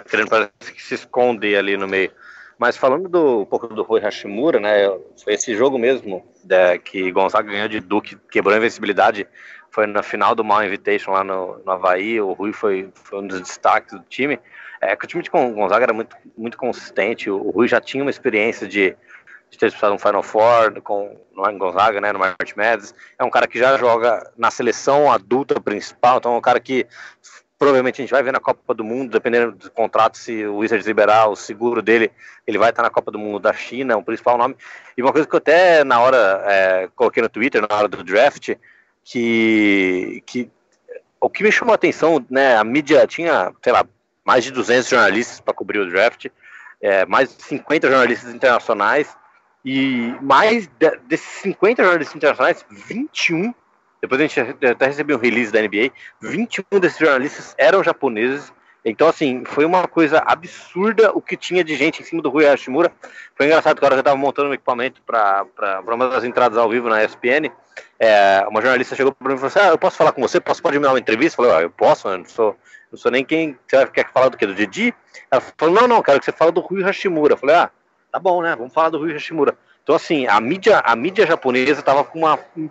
[0.08, 2.10] querendo parece que se esconder ali no meio.
[2.58, 4.88] Mas falando do, um pouco do Rui Hashimura, né,
[5.22, 9.28] foi esse jogo mesmo né, que Gonzaga ganhou de Duque, quebrou a invencibilidade,
[9.70, 13.26] foi na final do Mal Invitation lá no, no Havaí, o Rui foi, foi um
[13.26, 14.40] dos destaques do time.
[14.80, 18.10] É que o time de Gonzaga era muito, muito consistente, o Rui já tinha uma
[18.10, 18.96] experiência de
[19.50, 22.94] de ter disputado um Final Four com, no Gonzaga, né, no March Madness.
[23.18, 26.86] É um cara que já joga na seleção adulta principal, então é um cara que
[27.58, 30.86] provavelmente a gente vai ver na Copa do Mundo, dependendo do contrato, se o Wizards
[30.86, 32.10] liberar o seguro dele,
[32.46, 34.56] ele vai estar na Copa do Mundo da China, o principal nome.
[34.96, 38.04] E uma coisa que eu até na hora é, coloquei no Twitter, na hora do
[38.04, 38.54] draft,
[39.02, 40.50] que, que
[41.20, 43.84] o que me chamou a atenção, né, a mídia tinha, sei lá,
[44.24, 46.26] mais de 200 jornalistas para cobrir o draft,
[46.80, 49.16] é, mais de 50 jornalistas internacionais,
[49.64, 53.52] e mais de, desses 50 jornalistas internacionais, 21,
[54.00, 55.90] depois a gente até recebeu um release da NBA,
[56.22, 58.52] 21 desses jornalistas eram japoneses.
[58.84, 62.46] Então, assim, foi uma coisa absurda o que tinha de gente em cima do Rui
[62.46, 62.92] Hashimura.
[63.34, 66.56] Foi engraçado que a hora que eu estava montando um equipamento para uma das entradas
[66.56, 67.50] ao vivo na ESPN,
[67.98, 70.40] é, uma jornalista chegou para mim e falou assim: Ah, eu posso falar com você?
[70.40, 71.40] Posso, pode me dar uma entrevista?
[71.40, 72.56] Eu falei: ah, Eu posso, eu não sou,
[72.90, 73.58] não sou nem quem.
[73.66, 74.46] Você quer falar do que?
[74.46, 74.94] Do Didi?
[75.30, 77.34] Ela falou: Não, não, quero que você fale do Rui Hashimura.
[77.34, 77.70] Eu falei: Ah,
[78.12, 78.54] tá bom, né?
[78.56, 79.58] Vamos falar do Rui Hashimura.
[79.82, 82.68] Então, assim, a mídia, a mídia japonesa estava com uma, um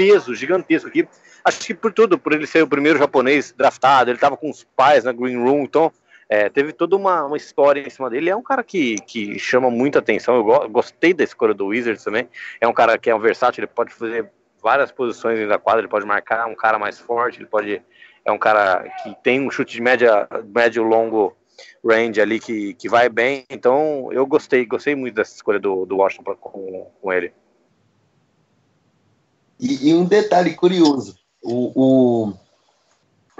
[0.00, 1.06] peso gigantesco aqui.
[1.44, 4.64] Acho que por tudo, por ele ser o primeiro japonês draftado, ele estava com os
[4.74, 5.92] pais na Green Room, então
[6.26, 8.30] é, teve toda uma, uma história em cima dele.
[8.30, 10.36] É um cara que, que chama muita atenção.
[10.36, 12.28] Eu go gostei da escolha do Wizards também.
[12.58, 14.30] É um cara que é um versátil, ele pode fazer
[14.62, 17.82] várias posições da quadra, ele pode marcar, um cara mais forte, ele pode.
[18.24, 21.36] É um cara que tem um chute de média, médio longo
[21.84, 23.44] range ali que, que vai bem.
[23.50, 27.32] Então eu gostei, gostei muito dessa escolha do, do Washington com, com ele.
[29.60, 32.32] E, e, um detalhe curioso: o, o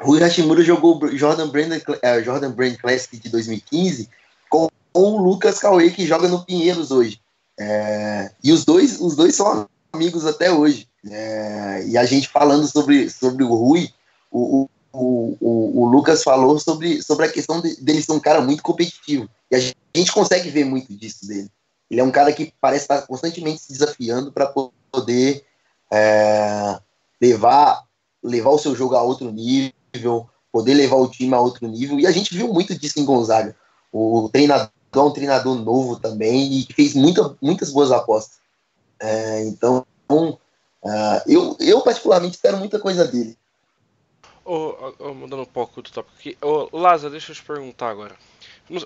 [0.01, 4.09] Rui Hashimura jogou Jordan Brand, uh, Jordan Brand Classic de 2015
[4.49, 7.21] com, o Lucas Cauê, que joga no Pinheiros hoje.
[7.59, 10.89] É, e os dois, os dois são amigos até hoje.
[11.09, 13.89] É, e a gente falando sobre, sobre o Rui,
[14.31, 18.41] o, o, o, o, Lucas falou sobre, sobre a questão de, dele ser um cara
[18.41, 19.29] muito competitivo.
[19.51, 21.51] E a gente consegue ver muito disso dele.
[21.91, 24.53] Ele é um cara que parece estar constantemente se desafiando para
[24.91, 25.45] poder
[25.93, 26.79] é,
[27.21, 27.85] levar,
[28.23, 31.99] levar o seu jogo a outro nível, poder levar o time a outro nível.
[31.99, 33.57] E a gente viu muito disso em Gonzaga.
[33.93, 38.39] O treinador é um treinador novo também e fez muita, muitas boas apostas.
[39.01, 40.39] É, então, uh,
[41.27, 43.37] eu, eu particularmente espero muita coisa dele.
[44.45, 46.37] Oh, oh, mudando um pouco do tópico aqui.
[46.43, 48.17] Oh, Laza, deixa eu te perguntar agora.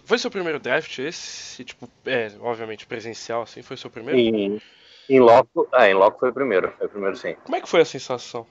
[0.04, 1.64] Foi seu primeiro draft esse?
[1.64, 4.18] Tipo, é, obviamente presencial, assim, foi seu primeiro?
[4.18, 4.60] Em,
[5.08, 7.34] em loco, é, em loco foi o primeiro, foi o primeiro sim.
[7.44, 8.46] Como é que foi a sensação?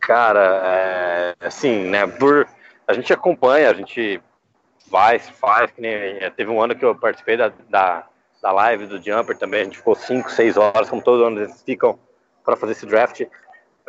[0.00, 2.46] Cara, é, assim, né, por,
[2.86, 4.20] a gente acompanha, a gente
[4.90, 8.06] vai, faz, que nem, é, teve um ano que eu participei da, da,
[8.42, 11.62] da live do Jumper também, a gente ficou 5, 6 horas, como todo ano eles
[11.62, 11.98] ficam
[12.44, 13.22] para fazer esse draft.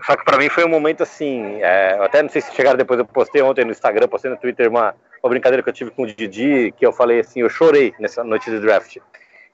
[0.05, 2.99] Só que para mim foi um momento assim, é, até não sei se chegaram depois,
[2.99, 6.03] eu postei ontem no Instagram, postei no Twitter uma, uma brincadeira que eu tive com
[6.03, 8.97] o Didi, que eu falei assim, eu chorei nessa noite de draft.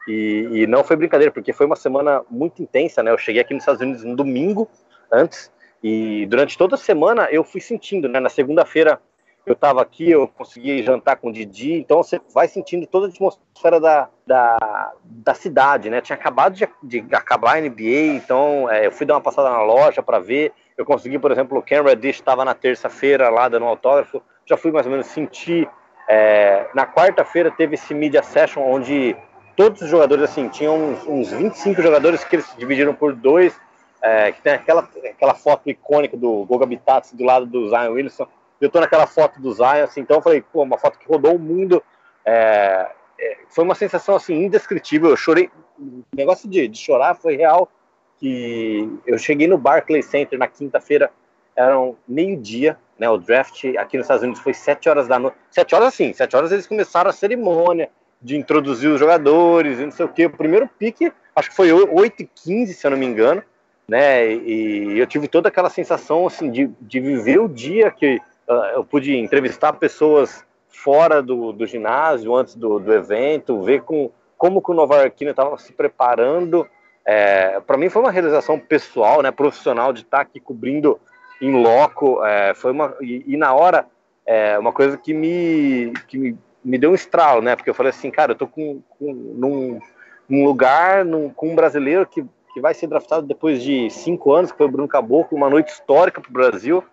[0.07, 3.11] E, e, não foi brincadeira, porque foi uma semana muito intensa, né?
[3.11, 4.69] Eu cheguei aqui nos Estados Unidos no domingo
[5.11, 5.51] antes,
[5.83, 8.19] e durante toda a semana eu fui sentindo, né?
[8.19, 8.99] Na segunda-feira
[9.45, 13.09] eu estava aqui, eu consegui jantar com o Didi, então você vai sentindo toda a
[13.09, 16.01] atmosfera da, da, da cidade, né?
[16.01, 19.61] Tinha acabado de, de acabar a NBA, então é, eu fui dar uma passada na
[19.61, 20.51] loja para ver.
[20.75, 24.57] Eu consegui, por exemplo, o Ken Reddish estava na terça-feira lá dando um autógrafo, já
[24.57, 25.69] fui mais ou menos sentir.
[26.09, 29.15] É, na quarta-feira teve esse media session onde
[29.55, 33.53] todos os jogadores, assim, tinham uns, uns 25 jogadores que eles dividiram por dois,
[34.01, 38.27] é, que tem aquela, aquela foto icônica do Goga Bitats do lado do Zion Wilson
[38.59, 41.35] eu tô naquela foto do Zion, assim, então eu falei, pô, uma foto que rodou
[41.35, 41.83] o mundo.
[42.25, 42.89] É,
[43.19, 45.09] é, foi uma sensação assim indescritível.
[45.09, 45.49] Eu chorei.
[45.77, 47.69] O negócio de, de chorar foi real.
[48.17, 51.11] Que eu cheguei no Barclays Center na quinta-feira,
[51.53, 53.09] eram meio-dia, né?
[53.09, 55.35] O draft aqui nos Estados Unidos foi sete horas da noite.
[55.51, 57.89] Sete horas assim, sete horas eles começaram a cerimônia
[58.25, 60.25] de introduzir os jogadores e não sei o que.
[60.25, 63.43] O primeiro pique, acho que foi 8 e 15, se eu não me engano,
[63.87, 64.33] né?
[64.33, 68.19] E eu tive toda aquela sensação assim de, de viver o dia que
[68.49, 74.09] uh, eu pude entrevistar pessoas fora do, do ginásio, antes do, do evento, ver com,
[74.35, 76.67] como que o Nova Arquina estava se preparando.
[77.05, 80.99] É, para mim foi uma realização pessoal, né, profissional, de estar tá aqui cobrindo
[81.39, 82.25] em loco.
[82.25, 83.85] É, foi uma, e, e, na hora,
[84.25, 87.55] é, uma coisa que me, que me, me deu um estralo, né?
[87.55, 89.79] Porque eu falei assim, cara, eu tô com, com num,
[90.27, 94.51] num lugar num, com um brasileiro que, que vai ser draftado depois de cinco anos,
[94.51, 96.83] que foi o Bruno Caboclo, uma noite histórica para o Brasil.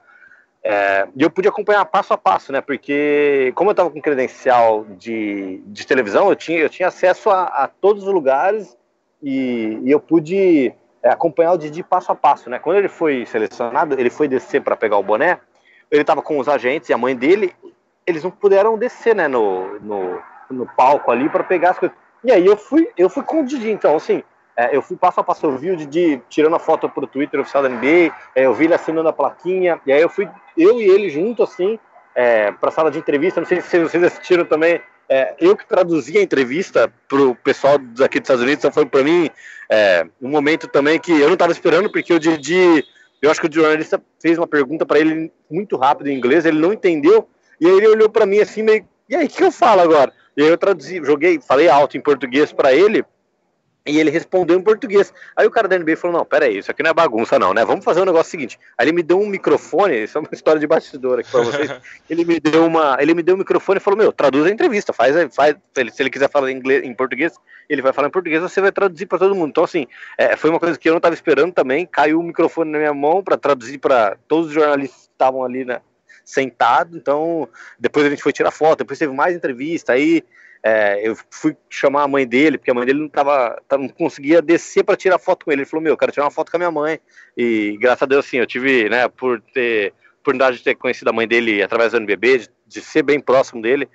[0.62, 2.60] É, e eu pude acompanhar passo a passo, né?
[2.60, 7.44] Porque como eu estava com credencial de, de televisão, eu tinha, eu tinha acesso a,
[7.44, 8.76] a todos os lugares
[9.22, 12.58] e, e eu pude é, acompanhar o Didi passo a passo, né?
[12.58, 15.40] Quando ele foi selecionado, ele foi descer para pegar o boné,
[15.90, 17.52] ele estava com os agentes e a mãe dele,
[18.07, 19.28] eles não puderam descer, né?
[19.28, 21.96] No, no, no palco ali para pegar as coisas.
[22.24, 24.22] E aí eu fui, eu fui com o Didi, então assim,
[24.57, 27.40] é, eu fui passo a passo, eu vi o Didi tirando a foto pro Twitter
[27.40, 30.80] oficial da NBA, é, eu vi ele assinando a plaquinha, e aí eu fui, eu
[30.80, 31.78] e ele junto, assim,
[32.14, 36.16] é, pra sala de entrevista, não sei se vocês assistiram também, é, eu que traduzi
[36.16, 39.30] a entrevista pro pessoal daqui dos Estados Unidos, então foi para mim
[39.70, 42.84] é, um momento também que eu não estava esperando, porque o Didi,
[43.20, 46.61] eu acho que o jornalista fez uma pergunta para ele muito rápido em inglês, ele
[46.61, 47.28] não entendeu,
[47.62, 50.12] e aí ele olhou para mim assim, meio, e aí, o que eu falo agora?
[50.36, 53.04] E aí eu traduzi, joguei, falei alto em português para ele,
[53.86, 55.14] e ele respondeu em português.
[55.36, 57.64] Aí o cara da NBA falou: Não, peraí, isso aqui não é bagunça, não, né?
[57.64, 58.58] Vamos fazer um negócio seguinte.
[58.76, 61.70] Aí ele me deu um microfone, isso é uma história de bastidor aqui pra vocês.
[62.10, 62.96] ele me deu uma.
[63.00, 65.56] Ele me deu um microfone e falou: Meu, traduz a entrevista, faz, faz.
[65.92, 67.32] Se ele quiser falar em, inglês, em português,
[67.68, 69.50] ele vai falar em português, você vai traduzir para todo mundo.
[69.50, 69.86] Então, assim,
[70.18, 71.86] é, foi uma coisa que eu não estava esperando também.
[71.86, 75.64] Caiu o microfone na minha mão para traduzir para todos os jornalistas que estavam ali,
[75.64, 75.80] né?
[76.24, 76.96] Sentado.
[76.96, 77.48] Então,
[77.78, 79.92] depois a gente foi tirar foto, depois teve mais entrevista.
[79.92, 80.24] Aí
[80.62, 84.40] é, eu fui chamar a mãe dele, porque a mãe dele não, tava, não conseguia
[84.40, 85.62] descer para tirar foto com ele.
[85.62, 87.00] Ele falou: Meu, eu quero tirar uma foto com a minha mãe.
[87.36, 91.12] E graças a Deus, assim, eu tive, né, por ter oportunidade de ter conhecido a
[91.12, 93.88] mãe dele através do NBB, de, de ser bem próximo dele.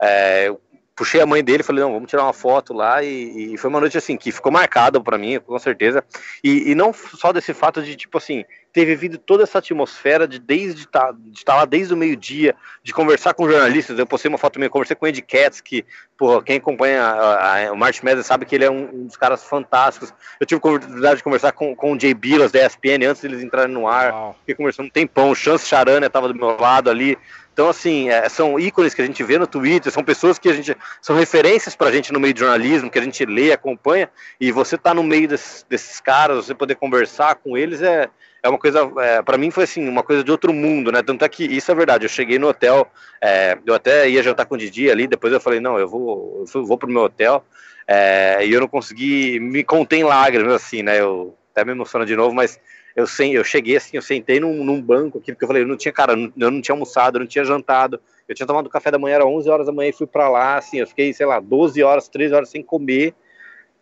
[0.00, 0.60] É, eu
[1.00, 3.80] puxei a mãe dele, falei, não, vamos tirar uma foto lá, e, e foi uma
[3.80, 6.04] noite assim, que ficou marcada para mim, com certeza,
[6.44, 10.38] e, e, não só desse fato de, tipo assim, ter vivido toda essa atmosfera de
[10.38, 13.98] desde tá, de estar lá desde o meio-dia, de conversar com jornalistas.
[13.98, 15.84] Eu postei uma foto minha, conversei com o Ed Katz, que,
[16.16, 19.16] pô, quem acompanha a, a, o March Madness sabe que ele é um, um, dos
[19.16, 20.14] caras fantásticos.
[20.38, 23.42] Eu tive a oportunidade de conversar com, com o Jay Billas da ESPN antes deles
[23.42, 24.34] entrarem no ar.
[24.40, 25.30] Fiquei conversando um tempão.
[25.30, 27.18] O Chance Charania estava do meu lado ali.
[27.52, 30.52] Então, assim, é, são ícones que a gente vê no Twitter, são pessoas que a
[30.54, 30.74] gente.
[31.02, 34.08] são referências pra gente no meio de jornalismo, que a gente lê, acompanha,
[34.40, 38.08] e você tá no meio desses, desses caras, você poder conversar com eles é,
[38.42, 41.02] é uma coisa, é, para mim foi assim, uma coisa de outro mundo, né?
[41.02, 42.04] Tanto é que isso é verdade.
[42.04, 42.86] Eu cheguei no hotel,
[43.20, 46.44] é, eu até ia jantar com o Didi ali, depois eu falei, não, eu vou,
[46.54, 47.44] eu vou pro meu hotel,
[47.86, 51.00] é, e eu não consegui me conter em lágrimas, assim, né?
[51.00, 52.58] Eu até me emociono de novo, mas
[52.96, 55.66] eu, sem, eu cheguei assim, eu sentei num, num banco aqui, porque eu falei, eu
[55.66, 58.90] não tinha, cara, eu não tinha almoçado, eu não tinha jantado, eu tinha tomado café
[58.90, 61.26] da manhã, era 11 horas da manhã e fui para lá, assim, eu fiquei, sei
[61.26, 63.14] lá, 12 horas, 13 horas sem comer,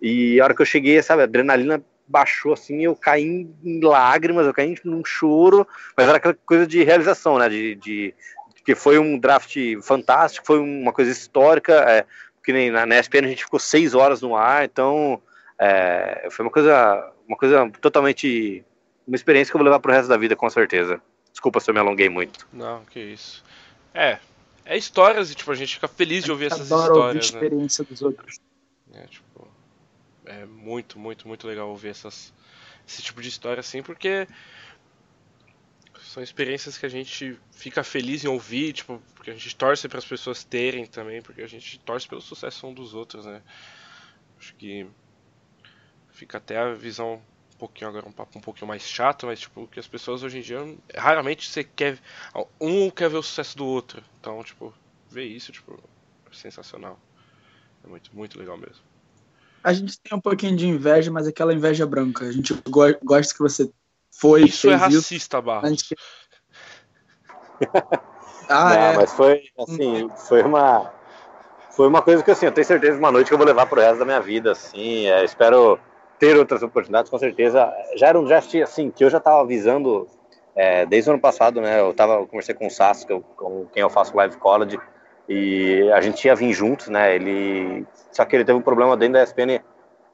[0.00, 4.46] e a hora que eu cheguei, sabe, a adrenalina baixou assim, eu caí em lágrimas,
[4.46, 7.48] eu caí num choro, mas era aquela coisa de realização, né?
[7.48, 8.14] De, de
[8.64, 12.04] que foi um draft fantástico, foi uma coisa histórica, é,
[12.44, 15.20] que nem na, na ESPN a gente ficou seis horas no ar, então
[15.58, 18.64] é, foi uma coisa, uma coisa totalmente,
[19.06, 21.00] uma experiência que eu vou levar pro resto da vida, com certeza.
[21.30, 22.46] Desculpa se eu me alonguei muito.
[22.52, 23.44] Não, que isso.
[23.94, 24.18] É,
[24.64, 26.90] é histórias e tipo a gente fica feliz de ouvir essas histórias.
[26.90, 27.20] Ouvir a né?
[27.20, 28.38] experiência dos outros.
[28.92, 29.24] É, tipo,
[30.28, 32.32] é muito, muito, muito legal ouvir essas,
[32.86, 34.26] esse tipo de história assim, porque
[36.00, 39.98] são experiências que a gente fica feliz em ouvir, tipo, porque a gente torce para
[39.98, 43.42] as pessoas terem também, porque a gente torce pelo sucesso um dos outros, né?
[44.38, 44.86] Acho que
[46.12, 47.14] fica até a visão
[47.54, 50.38] um pouquinho agora um papo um pouquinho mais chato, mas tipo, que as pessoas hoje
[50.38, 50.58] em dia
[50.94, 51.98] raramente você quer
[52.60, 54.02] um quer ver o sucesso do outro.
[54.20, 54.72] Então, tipo,
[55.10, 55.78] ver isso, tipo,
[56.30, 56.98] é sensacional.
[57.84, 58.87] É muito, muito legal mesmo.
[59.62, 62.24] A gente tem um pouquinho de inveja, mas aquela inveja branca.
[62.24, 63.70] A gente go gosta que você
[64.10, 64.44] foi.
[64.44, 65.70] Isso é racista, Barros.
[65.70, 65.96] Gente...
[68.48, 68.96] ah, Não, é.
[68.96, 70.92] Mas foi assim, foi uma.
[71.70, 73.66] Foi uma coisa que assim, eu tenho certeza de uma noite que eu vou levar
[73.66, 75.06] pro resto da minha vida, assim.
[75.06, 75.78] É, espero
[76.18, 77.72] ter outras oportunidades, com certeza.
[77.94, 80.08] Já era um draft assim, que eu já estava avisando
[80.56, 81.80] é, desde o ano passado, né?
[81.80, 84.78] Eu tava, eu conversei com o Sasso, que eu, com quem eu faço live college
[85.28, 87.14] e a gente ia vir juntos, né?
[87.14, 89.60] Ele só que ele teve um problema dentro da ESPN,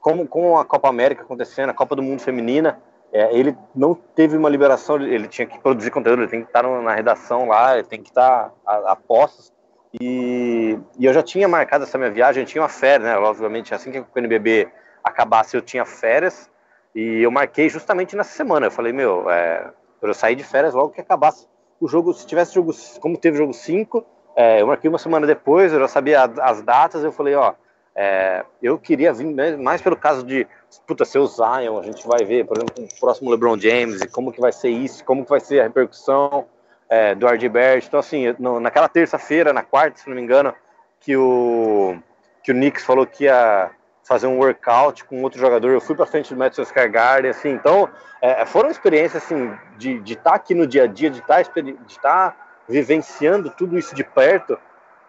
[0.01, 2.79] como com a Copa América acontecendo, a Copa do Mundo feminina,
[3.11, 6.63] é, ele não teve uma liberação, ele tinha que produzir conteúdo, ele tem que estar
[6.63, 9.53] na redação lá, ele tem que estar a, a postos.
[9.99, 13.17] E, e eu já tinha marcado essa minha viagem, eu tinha uma férias, né?
[13.17, 14.67] Obviamente, assim que o NBB
[15.01, 16.49] acabasse, eu tinha férias.
[16.93, 18.67] E eu marquei justamente nessa semana.
[18.67, 21.47] Eu falei, meu, é, eu sair de férias logo que acabasse
[21.79, 24.05] o jogo, se tivesse jogo, como teve jogo 5,
[24.35, 27.53] é, eu marquei uma semana depois, eu já sabia as datas, eu falei, ó,
[27.95, 29.25] é, eu queria vir
[29.57, 30.45] mais pelo caso de,
[30.85, 34.33] puta, ser o Zion, a gente vai ver, por exemplo, o próximo LeBron James, como
[34.33, 36.45] que vai ser isso, como que vai ser a repercussão
[36.89, 37.87] é, do RJ Barrett.
[37.87, 40.53] Então, assim, no, naquela terça-feira, na quarta, se não me engano,
[40.99, 41.97] que o,
[42.43, 43.71] que o Knicks falou que ia
[44.03, 47.49] fazer um workout com outro jogador, eu fui para frente do Madison Square Garden, assim,
[47.49, 47.89] então
[48.21, 52.01] é, foram experiências, assim, de estar tá aqui no dia a dia, de tá estar
[52.01, 54.57] tá vivenciando tudo isso de perto,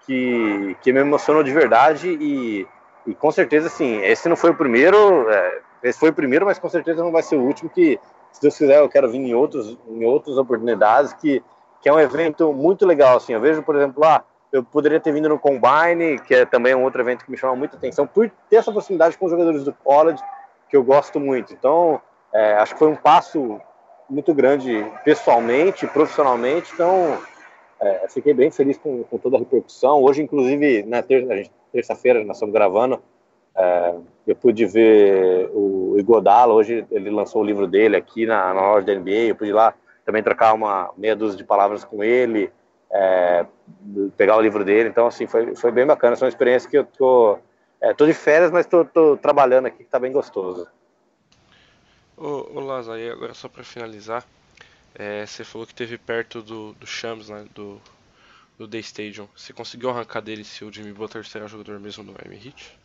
[0.06, 2.66] que, que me emocionou de verdade e,
[3.06, 6.58] e com certeza, assim, esse não foi o primeiro, é, esse foi o primeiro, mas
[6.58, 7.98] com certeza não vai ser o último, que
[8.32, 11.42] se Deus quiser eu quero vir em, outros, em outras oportunidades, que,
[11.80, 15.12] que é um evento muito legal, assim, eu vejo, por exemplo, lá, eu poderia ter
[15.12, 18.30] vindo no Combine, que é também um outro evento que me chama muita atenção, por
[18.48, 20.22] ter essa proximidade com os jogadores do college,
[20.68, 21.52] que eu gosto muito.
[21.52, 22.00] Então,
[22.32, 23.60] é, acho que foi um passo
[24.08, 26.72] muito grande pessoalmente, profissionalmente.
[26.72, 27.18] Então,
[27.80, 30.02] é, fiquei bem feliz com, com, toda a repercussão.
[30.02, 33.02] Hoje, inclusive, na terça-feira, nós estamos gravando,
[33.54, 33.94] é,
[34.26, 36.54] eu pude ver o Igodala.
[36.54, 39.28] Hoje, ele lançou o livro dele aqui na, na loja da NBA.
[39.28, 39.74] Eu pude ir lá
[40.04, 42.50] também trocar uma meia dúzia de palavras com ele
[42.90, 43.46] é,
[44.16, 44.88] pegar o livro dele.
[44.88, 46.16] Então, assim, foi, foi bem bacana.
[46.16, 47.38] Foi uma experiência que eu tô,
[47.80, 50.66] é, tô de férias, mas tô, tô trabalhando aqui, que tá bem gostoso.
[52.16, 54.24] Ô, ô Lázaro, agora só para finalizar,
[54.98, 57.80] é, você falou que teve perto do, do Shams, né, do,
[58.58, 59.28] do Day Stadium.
[59.36, 62.78] Você conseguiu arrancar dele se o Jimmy Butler será jogador mesmo no Miami Heat?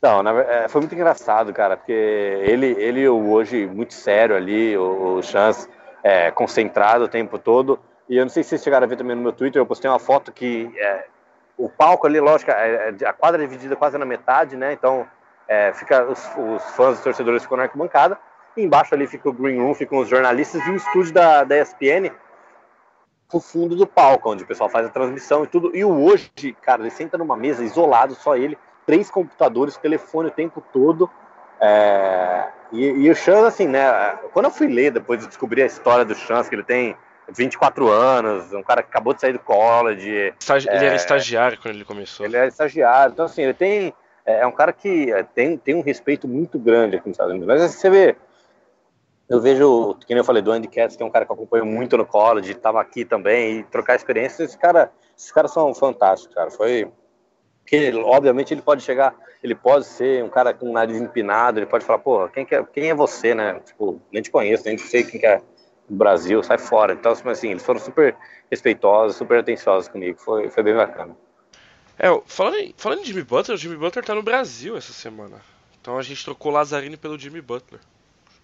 [0.00, 5.16] Não, na, é, foi muito engraçado, cara, porque ele, ele hoje muito sério ali, o,
[5.16, 5.68] o Shams
[6.02, 9.14] é, concentrado o tempo todo, e eu não sei se vocês chegaram a ver também
[9.14, 11.06] no meu Twitter, eu postei uma foto que é,
[11.60, 14.72] o palco ali, lógico, é, é a quadra é dividida quase na metade, né?
[14.72, 15.06] Então
[15.46, 18.18] é, fica os, os, fãs, os torcedores ficam na arquibancada.
[18.56, 22.10] Embaixo ali fica o green room, ficam os jornalistas e o estúdio da, da ESPN
[23.32, 25.74] no fundo do palco, onde o pessoal faz a transmissão e tudo.
[25.74, 26.30] E o hoje,
[26.62, 31.08] cara, ele senta numa mesa isolado, só ele, três computadores, telefone o tempo todo.
[31.60, 32.48] É...
[32.72, 33.88] E, e, o Chance, assim, né?
[34.32, 36.96] Quando eu fui ler, depois de descobrir a história do Chance, que ele tem
[37.28, 40.34] 24 anos, um cara que acabou de sair do college.
[40.38, 42.26] Estagi é, ele era estagiário quando ele começou.
[42.26, 43.94] Ele era estagiário, então assim, ele tem.
[44.24, 47.32] É, é um cara que é, tem, tem um respeito muito grande aqui nos Estados
[47.32, 47.48] Unidos.
[47.48, 48.16] Mas assim, você vê.
[49.30, 51.36] Eu vejo, que nem eu falei, do Andy Katz, que é um cara que eu
[51.36, 55.72] acompanho muito no college, estava aqui também, e trocar experiências, esse cara, esses caras são
[55.72, 56.50] fantásticos, cara.
[56.50, 56.90] Foi.
[57.64, 61.66] Que, obviamente ele pode chegar, ele pode ser um cara com o nariz empinado, ele
[61.66, 63.60] pode falar, pô, quem, é, quem é você, né?
[63.60, 65.40] Tipo, nem te conheço, nem sei quem que é
[65.88, 66.94] do Brasil, sai fora.
[66.94, 68.16] Então, assim, eles foram super
[68.50, 70.18] respeitosos, super atenciosos comigo.
[70.18, 71.16] Foi, foi bem bacana.
[71.96, 75.40] É, falando em, falando em Jimmy Butler, o Jimmy Butler tá no Brasil essa semana.
[75.80, 77.80] Então a gente trocou Lazzarini pelo Jimmy Butler.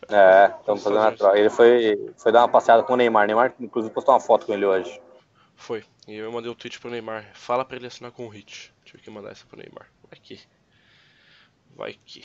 [0.09, 1.39] É, estamos fazendo uma troca.
[1.39, 3.25] Ele foi, foi dar uma passeada com o Neymar.
[3.25, 5.01] O Neymar, inclusive, postou uma foto com ele hoje.
[5.57, 5.85] Foi.
[6.07, 7.27] E eu mandei o um tweet pro Neymar.
[7.35, 8.73] Fala pra ele assinar com o Hit.
[8.85, 9.89] Tive que mandar essa pro Neymar.
[10.09, 10.41] Vai que.
[11.75, 12.25] Vai que.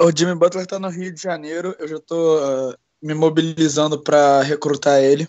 [0.00, 1.74] O Jimmy Butler tá no Rio de Janeiro.
[1.78, 5.26] Eu já tô uh, me mobilizando para recrutar ele.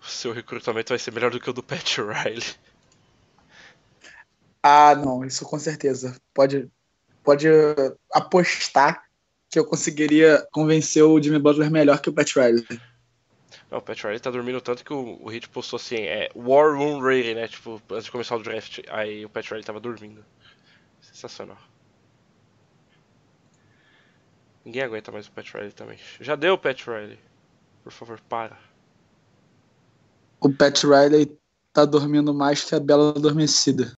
[0.00, 2.54] O seu recrutamento vai ser melhor do que o do Pat Riley.
[4.62, 6.16] Ah, não, isso com certeza.
[6.32, 6.70] Pode,
[7.24, 7.48] pode
[8.12, 9.07] apostar
[9.50, 12.66] que eu conseguiria convencer o Jimmy Butler melhor que o Pat Riley.
[13.70, 16.76] Não, o Pat Riley tá dormindo tanto que o, o Hit postou assim, é War
[16.76, 17.48] Room Rating, né?
[17.48, 20.24] Tipo, antes de começar o draft, aí o Pat Riley tava dormindo.
[21.00, 21.58] Sensacional.
[24.64, 25.98] Ninguém aguenta mais o Pat Riley também.
[26.20, 27.18] Já deu o Pat Riley.
[27.82, 28.58] Por favor, para.
[30.40, 31.38] O Pat Riley
[31.72, 33.84] tá dormindo mais que a Bela Adormecida.